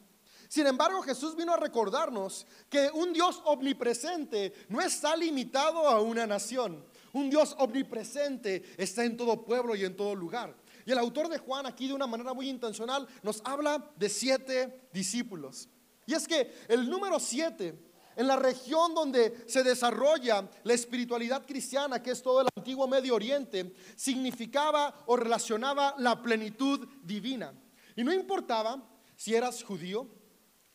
Sin 0.49 0.67
embargo, 0.67 1.03
Jesús 1.03 1.35
vino 1.35 1.55
a 1.55 1.57
recordarnos 1.57 2.47
que 2.69 2.91
un 2.93 3.13
Dios 3.13 3.41
omnipresente 3.45 4.53
no 4.69 4.81
está 4.81 5.17
limitado 5.17 5.89
a 5.89 6.01
una 6.01 6.27
nación. 6.27 6.85
Un 7.15 7.31
Dios 7.31 7.55
omnipresente 7.59 8.63
está 8.77 9.05
en 9.05 9.17
todo 9.17 9.45
pueblo 9.45 9.75
y 9.77 9.85
en 9.85 9.97
todo 9.97 10.15
lugar. 10.15 10.55
Y 10.85 10.91
el 10.91 10.99
autor 10.99 11.29
de 11.29 11.39
Juan 11.39 11.65
aquí 11.65 11.87
de 11.87 11.95
una 11.95 12.09
manera 12.09 12.35
muy 12.35 12.49
intencional 12.49 13.07
nos 13.23 13.41
habla 13.45 13.91
de 13.97 14.09
siete 14.09 14.89
discípulos. 14.93 15.69
Y 16.07 16.15
es 16.15 16.27
que 16.27 16.53
el 16.69 16.91
número 16.91 17.21
siete, 17.21 17.79
en 18.17 18.27
la 18.27 18.37
región 18.37 18.95
donde 18.95 19.45
se 19.47 19.63
desarrolla 19.63 20.51
la 20.65 20.75
espiritualidad 20.75 21.47
cristiana, 21.47 22.03
que 22.03 22.11
es 22.11 22.21
todo 22.21 22.41
el 22.41 22.49
antiguo 22.57 22.89
Medio 22.89 23.15
Oriente, 23.15 23.75
significaba 23.95 25.05
o 25.07 25.17
relacionaba 25.17 25.95
la 25.99 26.21
plenitud 26.21 26.87
divina. 27.03 27.55
Y 27.95 28.03
no 28.03 28.13
importaba 28.13 28.83
si 29.17 29.35
eras 29.35 29.63
judío, 29.63 30.09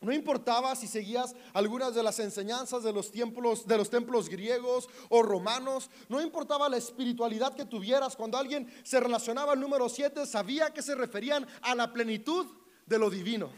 no 0.00 0.12
importaba 0.12 0.74
si 0.76 0.86
seguías 0.86 1.34
algunas 1.52 1.94
de 1.94 2.02
las 2.02 2.18
enseñanzas 2.20 2.82
de 2.82 2.92
los 2.92 3.10
templos, 3.10 3.66
de 3.66 3.76
los 3.76 3.90
templos 3.90 4.28
griegos 4.28 4.88
o 5.10 5.22
romanos, 5.22 5.90
no 6.08 6.22
importaba 6.22 6.68
la 6.68 6.78
espiritualidad 6.78 7.54
que 7.54 7.66
tuvieras, 7.66 8.16
cuando 8.16 8.38
alguien 8.38 8.72
se 8.82 8.98
relacionaba 8.98 9.52
al 9.52 9.60
número 9.60 9.88
7, 9.88 10.26
sabía 10.26 10.70
que 10.70 10.82
se 10.82 10.94
referían 10.94 11.46
a 11.60 11.74
la 11.74 11.92
plenitud 11.92 12.46
de 12.86 12.98
lo 12.98 13.10
divino. 13.10 13.50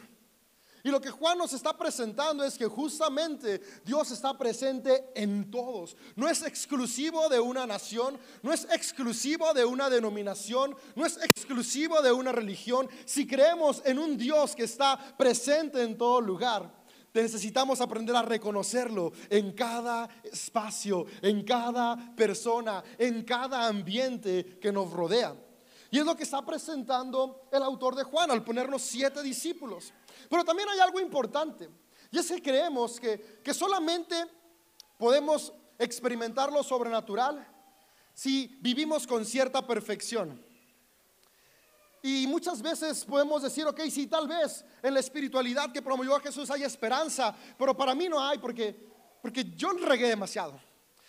Y 0.85 0.91
lo 0.91 1.01
que 1.01 1.11
Juan 1.11 1.39
nos 1.39 1.53
está 1.53 1.77
presentando 1.77 2.43
es 2.45 2.59
que 2.59 2.67
justamente 2.67 3.61
Dios 3.85 4.11
está 4.11 4.37
presente 4.37 5.11
en 5.15 5.49
todos. 5.49 5.97
No 6.17 6.29
es 6.29 6.43
exclusivo 6.43 7.29
de 7.29 7.39
una 7.39 7.67
nación, 7.67 8.19
no 8.43 8.53
es 8.53 8.65
exclusivo 8.65 9.55
de 9.55 9.65
una 9.65 9.89
denominación, 9.89 10.75
no 10.97 11.07
es 11.07 11.19
exclusivo 11.19 12.03
de 12.03 12.11
una 12.11 12.33
religión. 12.33 12.89
Si 13.05 13.29
creemos 13.29 13.81
en 13.85 14.01
un 14.01 14.17
Dios 14.17 14.57
que 14.57 14.65
está 14.65 14.99
presente 15.17 15.83
en 15.83 15.97
todo 15.97 16.21
lugar, 16.21 16.83
necesitamos 17.15 17.81
aprender 17.81 18.17
a 18.17 18.23
reconocerlo 18.23 19.13
en 19.31 19.53
cada 19.53 20.09
espacio, 20.25 21.07
en 21.21 21.45
cada 21.45 22.15
persona, 22.17 22.83
en 22.99 23.23
cada 23.23 23.69
ambiente 23.69 24.59
que 24.61 24.73
nos 24.73 24.91
rodea. 24.91 25.37
Y 25.93 25.99
es 25.99 26.07
lo 26.07 26.17
que 26.17 26.23
está 26.23 26.45
presentando 26.45 27.49
el 27.53 27.63
autor 27.63 27.95
de 27.95 28.03
Juan 28.03 28.31
al 28.31 28.43
ponernos 28.43 28.81
siete 28.81 29.23
discípulos. 29.23 29.93
Pero 30.29 30.45
también 30.45 30.69
hay 30.69 30.81
algo 30.81 31.01
importante. 31.01 31.69
Y 32.11 32.19
es 32.19 32.29
que 32.29 32.43
creemos 32.43 33.01
que, 33.01 33.41
que 33.43 33.55
solamente 33.55 34.27
podemos 34.99 35.53
experimentar 35.79 36.53
lo 36.53 36.63
sobrenatural 36.63 37.47
si 38.15 38.59
vivimos 38.61 39.07
con 39.07 39.25
cierta 39.25 39.67
perfección. 39.67 40.43
Y 42.03 42.27
muchas 42.27 42.61
veces 42.61 43.05
podemos 43.05 43.43
decir, 43.43 43.65
ok, 43.67 43.81
si 43.89 44.09
tal 44.09 44.27
vez 44.27 44.65
en 44.83 44.93
la 44.93 45.01
espiritualidad 45.01 45.73
que 45.73 45.81
promovió 45.81 46.17
a 46.17 46.21
Jesús 46.21 46.51
hay 46.51 46.65
esperanza, 46.65 47.35
pero 47.57 47.77
para 47.77 47.95
mí 47.95 48.09
no 48.09 48.21
hay 48.21 48.39
porque, 48.39 48.75
porque 49.23 49.45
yo 49.55 49.71
regué 49.73 50.09
demasiado. 50.09 50.61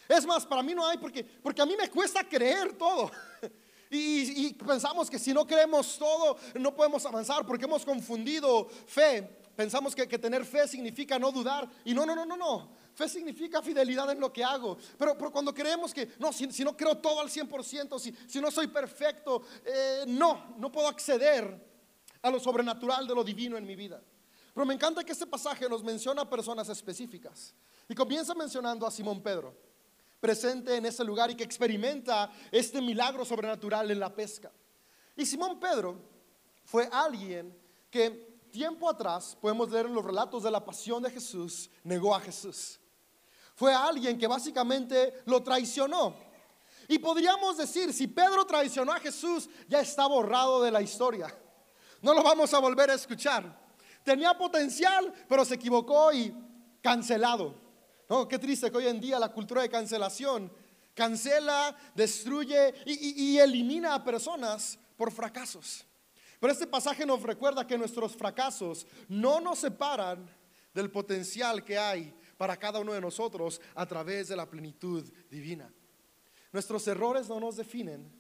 Es 0.08 0.26
más, 0.26 0.46
para 0.46 0.62
mí 0.62 0.76
no 0.76 0.86
hay 0.86 0.98
porque, 0.98 1.24
porque 1.24 1.62
a 1.62 1.66
mí 1.66 1.76
me 1.76 1.90
cuesta 1.90 2.24
creer 2.24 2.78
todo. 2.78 3.12
Y, 3.96 4.54
pensamos 4.54 5.10
que 5.10 5.20
si 5.20 5.34
no 5.34 5.46
creemos 5.46 5.98
todo, 5.98 6.38
no 6.56 6.76
podemos 6.76 7.06
avanzar 7.06 7.46
porque 7.46 7.66
hemos 7.66 7.86
confundido 7.86 8.68
fe. 8.88 9.42
Pensamos 9.56 9.94
que, 9.94 10.08
tener 10.08 10.46
fe 10.46 10.68
significa 10.68 11.20
no 11.20 11.32
dudar. 11.32 11.70
Y 11.86 11.94
no, 11.94 12.06
no, 12.06 12.16
no, 12.16 12.26
no, 12.26 12.36
no. 12.36 12.72
Fe 12.96 13.08
significa 13.08 13.62
fidelidad 13.62 14.10
en 14.12 14.20
lo 14.20 14.34
que 14.34 14.44
hago. 14.44 14.78
Pero, 14.98 15.16
cuando 15.32 15.54
creemos 15.54 15.94
que, 15.94 16.14
no, 16.20 16.34
si, 16.34 16.64
no 16.64 16.76
creo 16.76 16.98
todo 16.98 17.22
al 17.22 17.30
100%, 17.30 18.00
si, 18.00 18.16
si 18.28 18.42
no 18.42 18.50
soy 18.50 18.68
perfecto, 18.68 19.44
eh, 19.64 20.04
no, 20.08 20.56
no 20.58 20.72
puedo 20.72 20.88
acceder 20.88 21.72
a 22.22 22.32
lo 22.32 22.40
sobrenatural 22.40 23.08
de 23.08 23.14
lo 23.14 23.24
divino 23.24 23.58
en 23.58 23.66
mi 23.66 23.76
vida. 23.76 24.02
Pero 24.54 24.66
me 24.66 24.74
encanta 24.74 25.04
que 25.04 25.12
este 25.12 25.28
pasaje 25.28 25.68
nos 25.70 25.84
menciona 25.84 26.30
personas 26.30 26.70
específicas. 26.70 27.54
Y 27.88 27.96
comienza 27.96 28.34
mencionando 28.34 28.88
a 28.88 28.92
Simón 28.92 29.22
Pedro 29.22 29.73
presente 30.24 30.78
en 30.78 30.86
ese 30.86 31.04
lugar 31.04 31.30
y 31.30 31.36
que 31.36 31.44
experimenta 31.44 32.32
este 32.50 32.82
milagro 32.82 33.26
sobrenatural 33.26 33.92
en 33.92 34.00
la 34.00 34.16
pesca. 34.16 34.50
Y 35.18 35.26
Simón 35.26 35.60
Pedro 35.60 35.98
fue 36.64 36.88
alguien 36.90 37.54
que 37.92 38.40
tiempo 38.50 38.90
atrás, 38.90 39.38
podemos 39.42 39.70
leer 39.70 39.88
en 39.88 39.94
los 39.94 40.06
relatos 40.06 40.44
de 40.44 40.50
la 40.50 40.64
pasión 40.64 41.04
de 41.04 41.12
Jesús, 41.12 41.70
negó 41.84 42.16
a 42.16 42.22
Jesús. 42.22 42.80
Fue 43.54 43.74
alguien 43.74 44.18
que 44.18 44.26
básicamente 44.26 45.22
lo 45.26 45.44
traicionó. 45.44 46.16
Y 46.88 47.00
podríamos 47.00 47.58
decir, 47.58 47.92
si 47.92 48.08
Pedro 48.08 48.46
traicionó 48.46 48.94
a 48.94 49.02
Jesús, 49.02 49.50
ya 49.68 49.82
está 49.82 50.08
borrado 50.08 50.64
de 50.64 50.72
la 50.72 50.82
historia. 50.82 51.38
No 52.02 52.14
lo 52.14 52.24
vamos 52.24 52.54
a 52.54 52.60
volver 52.60 52.92
a 52.92 52.94
escuchar. 52.94 53.60
Tenía 54.06 54.38
potencial, 54.38 55.14
pero 55.28 55.44
se 55.44 55.56
equivocó 55.56 56.14
y 56.14 56.34
cancelado. 56.82 57.63
No, 58.14 58.28
qué 58.28 58.38
triste 58.38 58.70
que 58.70 58.78
hoy 58.78 58.86
en 58.86 59.02
día 59.02 59.18
la 59.18 59.34
cultura 59.34 59.64
de 59.64 59.70
cancelación 59.72 60.52
cancela, 60.94 61.76
destruye 61.96 62.72
y, 62.86 63.40
elimina 63.40 63.96
a 63.96 64.04
personas 64.04 64.78
por 64.96 65.12
fracasos. 65.12 65.84
Pero 66.40 66.54
este 66.54 66.68
pasaje 66.68 67.08
nos 67.08 67.24
recuerda 67.24 67.66
que 67.66 67.76
nuestros 67.76 68.16
fracasos 68.16 68.86
no 69.08 69.42
nos 69.42 69.58
separan 69.58 70.30
del 70.76 70.92
potencial 70.92 71.66
que 71.66 71.76
hay 71.76 72.14
para 72.38 72.56
cada 72.56 72.80
uno 72.82 72.94
de 72.94 73.02
nosotros 73.02 73.60
a 73.74 73.88
través 73.88 74.28
de 74.28 74.36
la 74.36 74.48
plenitud 74.48 75.12
divina. 75.32 75.74
Nuestros 76.52 76.88
errores 76.88 77.28
no 77.28 77.40
nos 77.40 77.58
definen, 77.58 78.14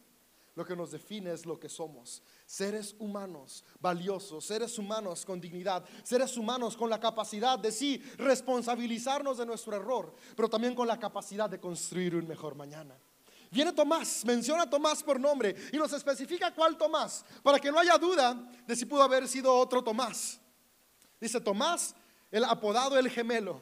lo 0.56 0.66
que 0.66 0.76
nos 0.76 0.90
define 0.90 1.34
es 1.34 1.46
lo 1.46 1.60
que 1.60 1.70
somos. 1.70 2.24
Seres 2.54 2.96
humanos 3.00 3.64
valiosos, 3.80 4.46
seres 4.46 4.78
humanos 4.78 5.26
con 5.26 5.42
dignidad, 5.42 5.84
seres 6.04 6.38
humanos 6.38 6.78
con 6.78 6.88
la 6.88 7.00
capacidad 7.00 7.58
de 7.58 7.72
sí 7.72 7.98
responsabilizarnos 8.16 9.40
de 9.40 9.46
nuestro 9.48 9.76
error, 9.76 10.14
pero 10.36 10.48
también 10.48 10.76
con 10.76 10.88
la 10.88 11.00
capacidad 11.00 11.50
de 11.50 11.60
construir 11.60 12.16
un 12.16 12.28
mejor 12.28 12.54
mañana. 12.54 12.96
Viene 13.50 13.74
Tomás, 13.74 14.24
menciona 14.24 14.62
a 14.62 14.70
Tomás 14.70 15.02
por 15.02 15.20
nombre 15.20 15.56
y 15.72 15.78
nos 15.78 15.94
especifica 15.94 16.54
cuál 16.54 16.78
Tomás, 16.78 17.26
para 17.42 17.58
que 17.58 17.72
no 17.72 17.80
haya 17.80 17.98
duda 17.98 18.36
de 18.68 18.76
si 18.76 18.86
pudo 18.86 19.02
haber 19.02 19.28
sido 19.28 19.52
otro 19.52 19.84
Tomás. 19.84 20.40
Dice 21.20 21.42
Tomás, 21.42 21.96
el 22.30 22.44
apodado 22.44 23.00
el 23.00 23.10
gemelo, 23.10 23.62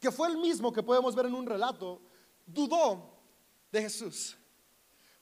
que 0.00 0.10
fue 0.10 0.28
el 0.28 0.38
mismo 0.38 0.72
que 0.72 0.82
podemos 0.82 1.14
ver 1.14 1.26
en 1.26 1.34
un 1.34 1.44
relato, 1.44 2.00
dudó 2.46 3.12
de 3.70 3.82
Jesús. 3.82 4.38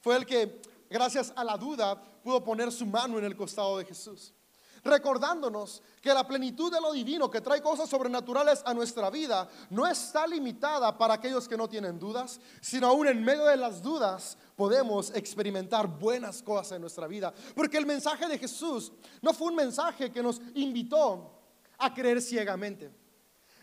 Fue 0.01 0.15
el 0.15 0.25
que, 0.25 0.63
gracias 0.89 1.33
a 1.35 1.43
la 1.43 1.57
duda, 1.57 2.01
pudo 2.27 2.43
poner 2.43 2.73
su 2.73 2.85
mano 2.85 3.21
en 3.21 3.25
el 3.25 3.37
costado 3.37 3.79
de 3.79 3.85
Jesús 3.85 4.35
recordándonos 4.83 5.83
que 6.01 6.15
la 6.15 6.27
plenitud 6.27 6.73
de 6.73 6.81
lo 6.81 6.93
divino 6.93 7.31
que 7.31 7.41
trae 7.41 7.61
cosas 7.61 7.89
sobrenaturales 7.89 8.63
a 8.65 8.73
nuestra 8.73 9.11
vida 9.11 9.49
no 9.71 9.87
está 9.87 10.27
limitada 10.27 10.97
para 10.97 11.15
aquellos 11.15 11.49
que 11.49 11.57
no 11.57 11.69
tienen 11.69 11.99
dudas, 11.99 12.41
sino 12.61 12.87
aún 12.87 13.09
en 13.09 13.25
medio 13.25 13.45
de 13.47 13.57
las 13.57 13.83
dudas 13.83 14.39
podemos 14.55 15.11
experimentar 15.15 15.89
buenas 15.89 16.41
cosas 16.41 16.73
en 16.73 16.83
nuestra 16.83 17.09
vida. 17.09 17.35
Porque 17.55 17.79
el 17.79 17.87
mensaje 17.87 18.29
de 18.29 18.39
Jesús 18.39 18.93
no 19.23 19.35
fue 19.35 19.49
un 19.49 19.57
mensaje 19.57 20.13
que 20.13 20.23
nos 20.23 20.41
invitó 20.55 21.33
a 21.79 21.93
creer 21.93 22.23
ciegamente. 22.23 22.93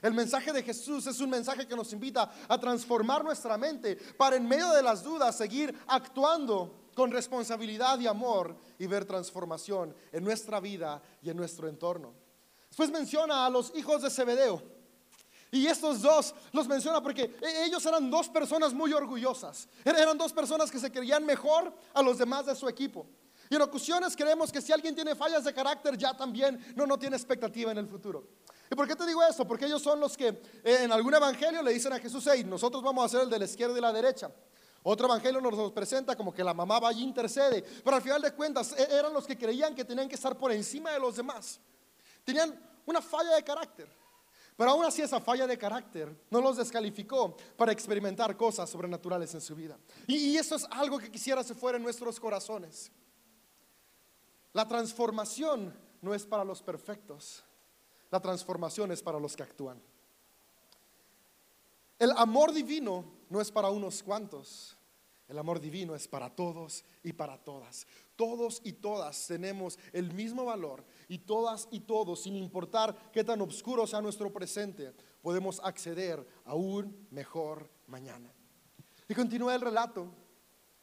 El 0.01 0.13
mensaje 0.13 0.51
de 0.51 0.61
Jesús 0.61 1.07
es 1.07 1.21
un 1.21 1.29
mensaje 1.29 1.65
que 1.65 1.75
nos 1.75 1.93
invita 1.93 2.29
a 2.49 2.57
transformar 2.57 3.23
nuestra 3.23 3.57
mente 3.57 3.95
para 4.17 4.35
en 4.35 4.45
medio 4.45 4.71
de 4.71 4.83
las 4.83 5.03
dudas 5.03 5.37
seguir 5.37 5.73
actuando 5.87 6.82
con 6.95 7.11
responsabilidad 7.11 7.99
y 7.99 8.07
amor 8.07 8.55
y 8.79 8.87
ver 8.87 9.05
transformación 9.05 9.95
en 10.11 10.23
nuestra 10.23 10.59
vida 10.59 11.01
y 11.21 11.29
en 11.29 11.37
nuestro 11.37 11.67
entorno. 11.67 12.13
Después 12.67 12.91
menciona 12.91 13.45
a 13.45 13.49
los 13.49 13.71
hijos 13.75 14.01
de 14.01 14.09
Zebedeo. 14.09 14.61
Y 15.51 15.67
estos 15.67 16.01
dos 16.01 16.33
los 16.51 16.67
menciona 16.67 17.01
porque 17.01 17.35
e, 17.39 17.65
ellos 17.65 17.85
eran 17.85 18.09
dos 18.09 18.27
personas 18.27 18.73
muy 18.73 18.91
orgullosas. 18.91 19.67
Er, 19.85 19.95
eran 19.95 20.17
dos 20.17 20.33
personas 20.33 20.71
que 20.71 20.79
se 20.79 20.91
creían 20.91 21.23
mejor 21.23 21.71
a 21.93 22.01
los 22.01 22.17
demás 22.17 22.47
de 22.47 22.55
su 22.55 22.67
equipo. 22.67 23.05
Y 23.49 23.55
en 23.55 23.61
ocasiones 23.61 24.15
creemos 24.15 24.51
que 24.51 24.61
si 24.61 24.71
alguien 24.71 24.95
tiene 24.95 25.13
fallas 25.13 25.43
de 25.43 25.53
carácter 25.53 25.95
ya 25.95 26.17
también 26.17 26.73
no, 26.75 26.87
no 26.87 26.97
tiene 26.97 27.15
expectativa 27.15 27.71
en 27.71 27.77
el 27.77 27.87
futuro. 27.87 28.27
¿Y 28.71 28.75
por 28.75 28.87
qué 28.87 28.95
te 28.95 29.05
digo 29.05 29.21
eso? 29.23 29.45
Porque 29.45 29.65
ellos 29.65 29.83
son 29.83 29.99
los 29.99 30.17
que 30.17 30.29
eh, 30.29 30.79
en 30.81 30.91
algún 30.91 31.13
evangelio 31.13 31.61
le 31.61 31.71
dicen 31.71 31.93
a 31.93 31.99
Jesús, 31.99 32.27
hey, 32.31 32.43
nosotros 32.43 32.81
vamos 32.81 33.05
a 33.05 33.09
ser 33.09 33.21
el 33.21 33.29
de 33.29 33.37
la 33.37 33.45
izquierda 33.45 33.77
y 33.77 33.81
la 33.81 33.93
derecha. 33.93 34.31
Otro 34.83 35.07
evangelio 35.07 35.39
nos 35.39 35.71
presenta 35.71 36.15
como 36.15 36.33
que 36.33 36.43
la 36.43 36.53
mamá 36.53 36.77
va 36.79 36.91
y 36.91 37.01
intercede, 37.01 37.63
pero 37.83 37.95
al 37.95 38.01
final 38.01 38.21
de 38.21 38.33
cuentas 38.33 38.75
e-, 38.77 38.97
eran 38.97 39.13
los 39.13 39.25
que 39.25 39.37
creían 39.37 39.73
que 39.73 39.85
tenían 39.85 40.09
que 40.09 40.15
estar 40.15 40.37
por 40.37 40.51
encima 40.51 40.91
de 40.91 40.99
los 40.99 41.15
demás. 41.15 41.59
Tenían 42.25 42.53
una 42.85 43.01
falla 43.01 43.35
de 43.35 43.43
carácter, 43.43 43.87
pero 44.57 44.71
aún 44.71 44.83
así 44.83 45.01
esa 45.01 45.21
falla 45.21 45.47
de 45.47 45.57
carácter 45.57 46.13
no 46.29 46.41
los 46.41 46.57
descalificó 46.57 47.35
para 47.55 47.71
experimentar 47.71 48.35
cosas 48.35 48.69
sobrenaturales 48.69 49.33
en 49.33 49.41
su 49.41 49.55
vida. 49.55 49.77
Y, 50.05 50.35
eso 50.35 50.55
es 50.57 50.65
algo 50.69 50.99
que 50.99 51.09
quisiera 51.09 51.43
se 51.43 51.55
fuera 51.55 51.77
en 51.77 51.83
nuestros 51.83 52.19
corazones. 52.19 52.91
La 54.51 54.67
transformación 54.67 55.73
no 56.01 56.13
es 56.13 56.25
para 56.25 56.43
los 56.43 56.61
perfectos, 56.61 57.41
la 58.11 58.19
transformación 58.19 58.91
es 58.91 59.01
para 59.01 59.19
los 59.19 59.35
que 59.35 59.43
actúan. 59.43 59.81
El 61.97 62.11
amor 62.11 62.51
divino 62.51 63.05
no 63.29 63.41
es 63.41 63.51
para 63.51 63.69
unos 63.69 64.03
cuantos. 64.03 64.77
El 65.27 65.39
amor 65.39 65.59
divino 65.59 65.95
es 65.95 66.07
para 66.07 66.29
todos 66.29 66.83
y 67.01 67.13
para 67.13 67.37
todas. 67.37 67.87
Todos 68.15 68.61
y 68.63 68.73
todas 68.73 69.27
tenemos 69.27 69.79
el 69.91 70.13
mismo 70.13 70.45
valor 70.45 70.85
y 71.07 71.19
todas 71.19 71.67
y 71.71 71.81
todos, 71.81 72.23
sin 72.23 72.35
importar 72.35 73.11
qué 73.11 73.23
tan 73.23 73.41
oscuro 73.41 73.87
sea 73.87 74.01
nuestro 74.01 74.31
presente, 74.31 74.93
podemos 75.21 75.59
acceder 75.63 76.27
a 76.45 76.55
un 76.55 77.07
mejor 77.09 77.69
mañana. 77.87 78.31
Y 79.07 79.15
continúa 79.15 79.55
el 79.55 79.61
relato 79.61 80.13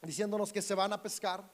diciéndonos 0.01 0.51
que 0.51 0.61
se 0.61 0.75
van 0.75 0.91
a 0.93 1.01
pescar 1.01 1.49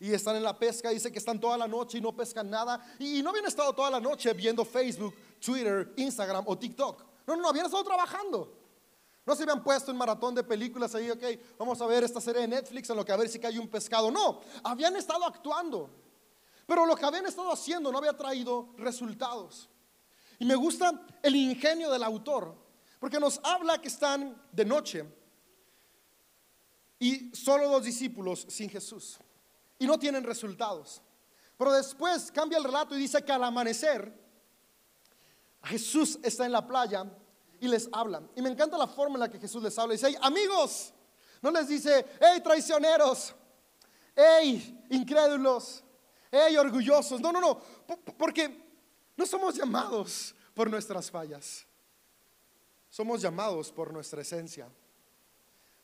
y 0.00 0.12
están 0.12 0.36
en 0.36 0.44
la 0.44 0.56
pesca, 0.56 0.90
dice 0.90 1.10
que 1.10 1.18
están 1.18 1.40
toda 1.40 1.58
la 1.58 1.66
noche 1.66 1.98
y 1.98 2.00
no 2.00 2.14
pescan 2.14 2.48
nada. 2.48 2.80
Y 3.00 3.20
no 3.22 3.30
habían 3.30 3.46
estado 3.46 3.72
toda 3.72 3.90
la 3.90 4.00
noche 4.00 4.32
viendo 4.32 4.64
Facebook, 4.64 5.14
Twitter, 5.44 5.92
Instagram 5.96 6.44
o 6.46 6.56
TikTok. 6.56 7.04
No, 7.26 7.36
no, 7.36 7.48
habían 7.48 7.66
estado 7.66 7.82
trabajando. 7.82 8.57
No 9.28 9.36
se 9.36 9.42
habían 9.42 9.62
puesto 9.62 9.90
en 9.90 9.98
maratón 9.98 10.34
de 10.34 10.42
películas 10.42 10.94
ahí, 10.94 11.10
ok, 11.10 11.22
vamos 11.58 11.78
a 11.82 11.86
ver 11.86 12.02
esta 12.02 12.18
serie 12.18 12.40
de 12.40 12.48
Netflix 12.48 12.88
en 12.88 12.96
lo 12.96 13.04
que 13.04 13.12
a 13.12 13.16
ver 13.16 13.28
si 13.28 13.38
cae 13.38 13.58
un 13.58 13.68
pescado. 13.68 14.10
No, 14.10 14.40
habían 14.64 14.96
estado 14.96 15.22
actuando. 15.26 15.90
Pero 16.66 16.86
lo 16.86 16.96
que 16.96 17.04
habían 17.04 17.26
estado 17.26 17.52
haciendo 17.52 17.92
no 17.92 17.98
había 17.98 18.16
traído 18.16 18.70
resultados. 18.78 19.68
Y 20.38 20.46
me 20.46 20.54
gusta 20.54 21.04
el 21.22 21.36
ingenio 21.36 21.90
del 21.90 22.04
autor, 22.04 22.56
porque 22.98 23.20
nos 23.20 23.38
habla 23.42 23.78
que 23.82 23.88
están 23.88 24.34
de 24.50 24.64
noche 24.64 25.04
y 26.98 27.30
solo 27.36 27.68
dos 27.68 27.84
discípulos 27.84 28.46
sin 28.48 28.70
Jesús 28.70 29.18
y 29.78 29.86
no 29.86 29.98
tienen 29.98 30.24
resultados. 30.24 31.02
Pero 31.58 31.74
después 31.74 32.32
cambia 32.32 32.56
el 32.56 32.64
relato 32.64 32.96
y 32.96 33.00
dice 33.00 33.22
que 33.22 33.32
al 33.32 33.44
amanecer 33.44 34.10
Jesús 35.64 36.18
está 36.22 36.46
en 36.46 36.52
la 36.52 36.66
playa 36.66 37.04
y 37.60 37.68
les 37.68 37.88
habla. 37.92 38.22
Y 38.36 38.42
me 38.42 38.50
encanta 38.50 38.76
la 38.76 38.86
forma 38.86 39.14
en 39.14 39.20
la 39.20 39.30
que 39.30 39.38
Jesús 39.38 39.62
les 39.62 39.78
habla. 39.78 39.92
Dice, 39.92 40.16
amigos, 40.20 40.92
no 41.42 41.50
les 41.50 41.68
dice, 41.68 42.04
hey, 42.20 42.40
traicioneros, 42.42 43.34
hey, 44.14 44.86
incrédulos, 44.90 45.82
hey, 46.30 46.56
orgullosos. 46.56 47.20
No, 47.20 47.32
no, 47.32 47.40
no, 47.40 47.60
porque 48.16 48.68
no 49.16 49.26
somos 49.26 49.56
llamados 49.56 50.34
por 50.54 50.70
nuestras 50.70 51.10
fallas. 51.10 51.66
Somos 52.90 53.20
llamados 53.20 53.70
por 53.70 53.92
nuestra 53.92 54.22
esencia, 54.22 54.68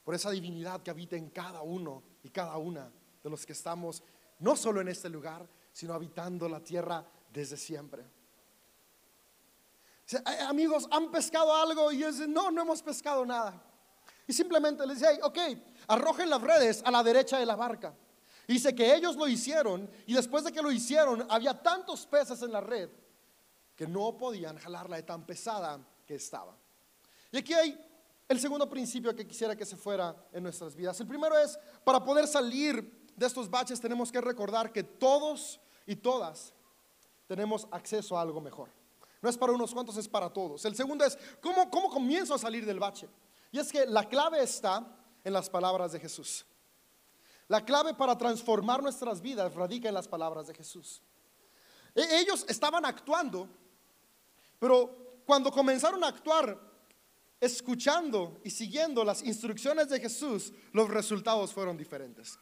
por 0.05 0.15
esa 0.15 0.31
divinidad 0.31 0.83
que 0.83 0.91
habita 0.91 1.17
en 1.17 1.29
cada 1.31 1.63
uno 1.63 2.03
y 2.23 2.31
cada 2.31 2.57
una 2.57 2.91
de 3.23 3.31
los 3.31 3.45
que 3.45 3.53
estamos, 3.53 4.03
no 4.39 4.57
solo 4.57 4.81
en 4.81 4.89
este 4.89 5.09
lugar, 5.09 5.47
sino 5.73 5.95
habitando 5.95 6.49
la 6.49 6.61
tierra 6.61 7.05
desde 7.33 7.57
siempre. 7.57 8.05
Amigos, 10.47 10.87
¿han 10.91 11.11
pescado 11.11 11.55
algo? 11.55 11.91
Y 11.91 11.97
ellos 11.97 12.19
dicen, 12.19 12.33
no, 12.33 12.51
no 12.51 12.63
hemos 12.63 12.83
pescado 12.83 13.25
nada. 13.25 13.63
Y 14.27 14.33
simplemente 14.33 14.87
les 14.87 15.01
dice, 15.01 15.19
ok, 15.23 15.39
arrojen 15.89 16.31
las 16.31 16.41
redes 16.41 16.83
a 16.85 16.91
la 16.91 17.03
derecha 17.03 17.39
de 17.39 17.47
la 17.47 17.57
barca. 17.57 17.95
Y 18.47 18.55
dice 18.55 18.75
que 18.75 18.95
ellos 18.95 19.17
lo 19.17 19.27
hicieron 19.27 19.91
y 20.07 20.15
después 20.15 20.45
de 20.45 20.53
que 20.53 20.61
lo 20.61 20.71
hicieron 20.71 21.27
había 21.31 21.63
tantos 21.63 22.07
peces 22.07 22.43
en 22.43 22.53
la 22.53 22.61
red 22.61 22.91
que 23.75 23.87
no 23.87 24.17
podían 24.17 24.59
jalarla 24.59 24.97
de 24.97 25.03
tan 25.03 25.25
pesada 25.25 25.81
que 26.07 26.17
estaba. 26.17 26.57
Y 27.33 27.39
aquí 27.39 27.55
hay 27.55 27.79
el 28.29 28.39
segundo 28.39 28.69
principio 28.69 29.15
que 29.17 29.27
quisiera 29.27 29.57
que 29.57 29.65
se 29.65 29.77
fuera 29.77 30.15
en 30.33 30.43
nuestras 30.43 30.75
vidas. 30.75 31.01
El 31.01 31.07
primero 31.07 31.37
es, 31.39 31.59
para 31.85 32.05
poder 32.05 32.27
salir 32.27 33.09
de 33.17 33.27
estos 33.27 33.49
baches 33.49 33.81
tenemos 33.81 34.13
que 34.13 34.21
recordar 34.21 34.73
que 34.73 34.83
todos 34.83 35.61
y 35.87 35.97
todas 35.97 36.53
tenemos 37.27 37.67
acceso 37.71 38.17
a 38.17 38.23
algo 38.23 38.41
mejor. 38.41 38.71
No 39.25 39.31
es 39.31 39.39
para 39.39 39.53
unos 39.53 39.73
cuantos, 39.73 39.97
es 39.97 40.07
para 40.07 40.29
todos. 40.29 40.67
El 40.67 40.77
segundo 40.77 41.03
es, 41.03 41.17
¿cómo, 41.41 41.71
cómo 41.71 41.89
comienzo 41.89 42.35
a 42.35 42.39
salir 42.39 42.67
del 42.67 42.79
bache? 42.79 43.09
Y 43.51 43.59
es 43.59 43.73
que 43.73 43.87
la 43.87 44.07
clave 44.07 44.43
está 44.43 44.87
en 45.25 45.33
las 45.33 45.49
palabras 45.49 45.93
de 45.93 46.01
Jesús. 46.01 46.45
La 47.49 47.65
clave 47.65 47.95
para 47.95 48.19
transformar 48.19 48.83
nuestras 48.83 49.23
vidas 49.23 49.55
radica 49.55 49.89
en 49.89 49.95
las 49.95 50.07
palabras 50.07 50.47
de 50.47 50.53
Jesús. 50.53 51.01
E, 51.95 52.19
ellos 52.19 52.45
estaban 52.51 52.85
actuando, 52.85 53.49
pero 54.59 55.23
cuando 55.25 55.51
comenzaron 55.51 56.05
a 56.05 56.09
actuar, 56.09 56.61
escuchando 57.41 58.43
y 58.45 58.51
siguiendo 58.51 59.05
las 59.05 59.23
instrucciones 59.23 59.89
de 59.89 60.01
Jesús, 60.01 60.53
los 60.73 60.91
resultados 60.91 61.51
fueron 61.51 61.79
diferentes. 61.79 62.39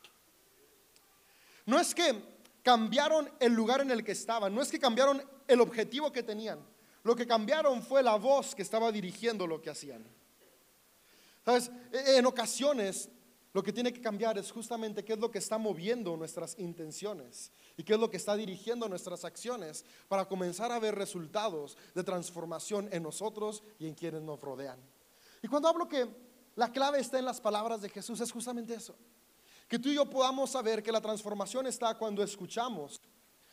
No 1.64 1.78
es 1.78 1.94
que 1.94 2.40
cambiaron 2.64 3.30
el 3.38 3.52
lugar 3.52 3.82
en 3.82 3.92
el 3.92 4.02
que 4.02 4.10
estaban, 4.10 4.52
no 4.52 4.60
es 4.60 4.68
que 4.68 4.80
cambiaron 4.80 5.22
el 5.48 5.60
objetivo 5.60 6.12
que 6.12 6.22
tenían, 6.22 6.60
lo 7.02 7.16
que 7.16 7.26
cambiaron 7.26 7.82
fue 7.82 8.02
la 8.02 8.16
voz 8.16 8.54
que 8.54 8.62
estaba 8.62 8.92
dirigiendo 8.92 9.46
lo 9.46 9.60
que 9.60 9.70
hacían. 9.70 10.04
Sabes, 11.44 11.70
e, 11.92 12.18
en 12.18 12.26
ocasiones 12.26 13.08
lo 13.52 13.62
que 13.62 13.72
tiene 13.72 13.92
que 13.92 14.00
cambiar 14.00 14.38
es 14.38 14.50
justamente 14.50 15.04
qué 15.04 15.12
es 15.12 15.18
lo 15.18 15.30
que 15.30 15.38
está 15.38 15.58
moviendo 15.58 16.16
nuestras 16.16 16.58
intenciones 16.58 17.52
y 17.76 17.82
qué 17.82 17.94
es 17.94 18.00
lo 18.00 18.08
que 18.08 18.16
está 18.16 18.34
dirigiendo 18.34 18.88
nuestras 18.88 19.24
acciones 19.24 19.84
para 20.08 20.26
comenzar 20.26 20.72
a 20.72 20.78
ver 20.78 20.94
resultados 20.94 21.76
de 21.94 22.02
transformación 22.02 22.88
en 22.92 23.02
nosotros 23.02 23.62
y 23.78 23.88
en 23.88 23.94
quienes 23.94 24.22
nos 24.22 24.40
rodean. 24.40 24.78
Y 25.42 25.48
cuando 25.48 25.68
hablo 25.68 25.86
que 25.86 26.08
la 26.54 26.72
clave 26.72 27.00
está 27.00 27.18
en 27.18 27.26
las 27.26 27.40
palabras 27.40 27.82
de 27.82 27.90
Jesús, 27.90 28.20
es 28.20 28.32
justamente 28.32 28.74
eso. 28.74 28.94
Que 29.68 29.78
tú 29.78 29.88
y 29.88 29.94
yo 29.94 30.08
podamos 30.08 30.50
saber 30.50 30.82
que 30.82 30.92
la 30.92 31.00
transformación 31.00 31.66
está 31.66 31.96
cuando 31.96 32.22
escuchamos 32.22 33.00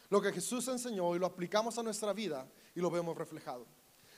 lo 0.10 0.22
que 0.22 0.32
Jesús 0.32 0.68
enseñó 0.68 1.16
y 1.16 1.20
lo 1.20 1.26
aplicamos 1.26 1.78
a 1.78 1.84
nuestra 1.84 2.14
vida 2.14 2.48
y 2.76 2.80
lo 2.80 2.90
vemos 2.90 3.18
reflejado. 3.18 3.66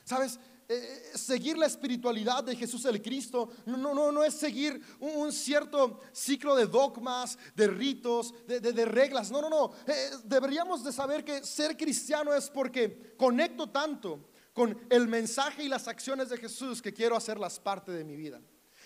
¿Sabes? 0.04 0.40
Eh, 0.68 1.12
eh, 1.14 1.18
seguir 1.18 1.58
la 1.58 1.66
espiritualidad 1.66 2.44
de 2.44 2.56
Jesús 2.56 2.86
el 2.86 3.02
Cristo 3.02 3.50
no, 3.66 3.78
no, 3.78 4.12
no 4.12 4.24
es 4.24 4.34
seguir 4.34 4.82
un, 5.00 5.32
cierto 5.32 6.00
ciclo 6.14 6.56
de 6.56 6.66
dogmas, 6.66 7.38
de 7.56 7.68
ritos, 7.68 8.34
de, 8.48 8.86
reglas. 8.86 9.32
No, 9.32 9.42
no, 9.42 9.50
no. 9.50 9.72
Eh, 9.86 10.12
deberíamos 10.24 10.84
de 10.84 10.92
saber 10.92 11.26
que 11.26 11.44
ser 11.44 11.76
cristiano 11.76 12.34
es 12.34 12.50
porque 12.50 13.16
conecto 13.18 13.70
tanto 13.70 14.30
con 14.54 14.78
el 14.90 15.08
mensaje 15.08 15.64
y 15.64 15.70
las 15.70 15.88
acciones 15.88 16.30
de 16.30 16.38
Jesús 16.38 16.82
que 16.82 16.94
quiero 16.94 17.16
hacerlas 17.16 17.60
parte 17.60 17.92
de 17.92 18.04
mi 18.04 18.16
vida. 18.16 18.42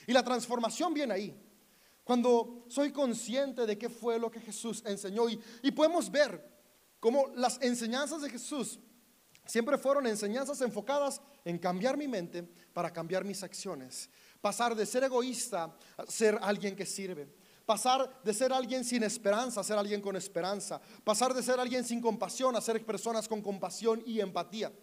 Y 0.07 0.13
la 0.13 0.23
transformación 0.23 0.93
viene 0.93 1.13
ahí. 1.13 1.35
Cuando 2.03 2.65
soy 2.67 2.91
consciente 2.91 3.65
de 3.65 3.77
qué 3.77 3.89
fue 3.89 4.19
lo 4.19 4.29
que 4.29 4.39
Jesús 4.39 4.83
enseñó 4.85 5.27
y, 5.29 5.39
y 5.63 5.71
podemos 5.71 6.11
ver 6.11 6.54
cómo 7.05 7.27
las 7.35 7.61
enseñanzas 7.61 8.23
de 8.23 8.31
Jesús 8.31 8.79
siempre 9.45 9.77
fueron 9.77 10.07
enseñanzas 10.07 10.59
enfocadas 10.61 11.21
en 11.43 11.59
cambiar 11.59 11.97
mi 11.97 12.07
mente 12.07 12.41
para 12.73 12.91
cambiar 12.91 13.23
mis 13.23 13.43
acciones. 13.43 14.09
Pasar 14.41 14.73
de 14.73 14.87
ser 14.87 15.03
egoísta 15.03 15.77
a 15.97 16.07
ser 16.07 16.35
alguien 16.41 16.75
que 16.75 16.83
sirve. 16.83 17.31
Pasar 17.63 18.23
de 18.23 18.33
ser 18.33 18.51
alguien 18.51 18.83
sin 18.83 19.03
esperanza 19.03 19.61
a 19.61 19.63
ser 19.63 19.77
alguien 19.77 20.01
con 20.01 20.15
esperanza. 20.15 20.81
Pasar 21.03 21.31
de 21.35 21.43
ser 21.43 21.59
alguien 21.59 21.83
sin 21.83 22.01
compasión 22.01 22.55
a 22.55 22.61
ser 22.61 22.83
personas 22.83 23.27
con 23.27 23.39
compasión 23.39 24.01
y 24.03 24.19
empatía. 24.19 24.73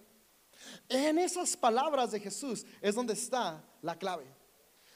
En 0.88 1.18
esas 1.18 1.56
palabras 1.56 2.12
de 2.12 2.20
Jesús 2.20 2.64
es 2.80 2.94
donde 2.94 3.14
está 3.14 3.64
la 3.80 3.98
clave. 3.98 4.32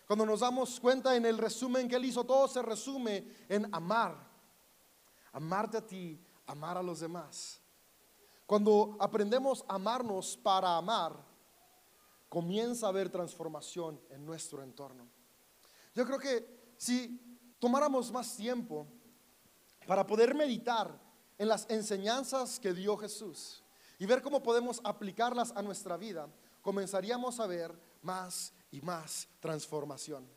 Cuando 0.07 0.25
nos 0.25 0.39
damos 0.39 0.79
cuenta 0.79 1.17
en 1.17 1.27
el 1.27 1.39
resumen 1.39 1.89
que 1.89 1.97
él 1.97 2.05
hizo, 2.05 2.23
todo 2.23 2.47
se 2.47 2.63
resume 2.63 3.27
en 3.49 3.69
amar. 3.75 4.17
Amarte 5.33 5.79
a 5.79 5.85
ti, 5.85 6.25
amar 6.47 6.79
a 6.79 6.83
los 6.83 7.01
demás. 7.01 7.61
Cuando 8.47 8.97
aprendemos 9.01 9.65
a 9.69 9.75
amarnos 9.75 10.37
para 10.37 10.77
amar, 10.77 11.17
comienza 12.29 12.87
a 12.87 12.89
haber 12.91 13.11
transformación 13.11 14.01
en 14.11 14.25
nuestro 14.25 14.63
entorno. 14.63 15.09
Yo 15.95 16.07
creo 16.07 16.19
que 16.19 16.75
si 16.77 17.21
tomáramos 17.59 18.13
más 18.13 18.37
tiempo 18.37 18.87
para 19.87 20.07
poder 20.07 20.35
meditar 20.35 21.01
en 21.39 21.49
las 21.49 21.69
enseñanzas 21.69 22.61
que 22.61 22.73
dio 22.73 22.97
Jesús 22.97 23.63
y 23.99 24.07
ver 24.07 24.23
cómo 24.23 24.43
podemos 24.43 24.81
aplicarlas 24.85 25.53
a 25.57 25.63
nuestra 25.63 25.97
vida, 25.97 26.29
comenzaríamos 26.63 27.41
a 27.41 27.47
ver 27.47 27.77
más 28.03 28.53
y 28.71 28.81
más 28.81 29.29
transformación. 29.41 30.36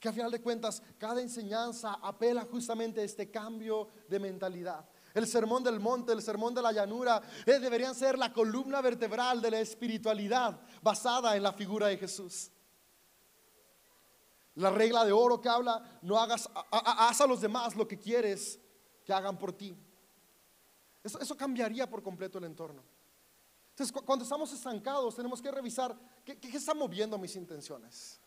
Que 0.00 0.08
a 0.08 0.12
final 0.12 0.30
de 0.30 0.40
cuentas, 0.40 0.82
cada 0.98 1.20
enseñanza 1.20 1.98
apela 2.02 2.46
justamente 2.50 3.00
a 3.00 3.04
este 3.04 3.30
cambio 3.30 3.88
de 4.08 4.18
mentalidad. 4.18 4.88
El 5.12 5.26
sermón 5.26 5.62
del 5.62 5.78
monte, 5.78 6.12
el 6.12 6.22
sermón 6.22 6.54
de 6.54 6.62
la 6.62 6.72
llanura, 6.72 7.20
eh, 7.44 7.58
deberían 7.58 7.94
ser 7.94 8.18
la 8.18 8.32
columna 8.32 8.80
vertebral 8.80 9.42
de 9.42 9.50
la 9.50 9.60
espiritualidad 9.60 10.58
basada 10.82 11.36
en 11.36 11.42
la 11.42 11.52
figura 11.52 11.88
de 11.88 11.98
Jesús. 11.98 12.50
La 14.54 14.70
regla 14.70 15.04
de 15.04 15.12
oro 15.12 15.40
que 15.40 15.48
habla, 15.48 16.00
no 16.02 16.18
hagas, 16.18 16.48
haz 16.70 17.20
a 17.20 17.26
los 17.26 17.40
demás 17.40 17.76
lo 17.76 17.86
que 17.86 17.98
quieres 17.98 18.58
que 19.04 19.12
hagan 19.12 19.38
por 19.38 19.52
ti. 19.52 19.76
Eso, 21.02 21.36
cambiaría 21.36 21.88
por 21.88 22.02
completo 22.02 22.38
el 22.38 22.44
entorno. 22.44 22.82
Entonces, 23.70 24.02
cuando 24.04 24.24
estamos 24.24 24.52
estancados, 24.52 25.16
tenemos 25.16 25.40
que 25.40 25.50
revisar 25.50 25.96
qué, 26.24 26.38
está 26.42 26.74
moviendo 26.74 27.16
mis 27.16 27.34
intenciones. 27.36 28.19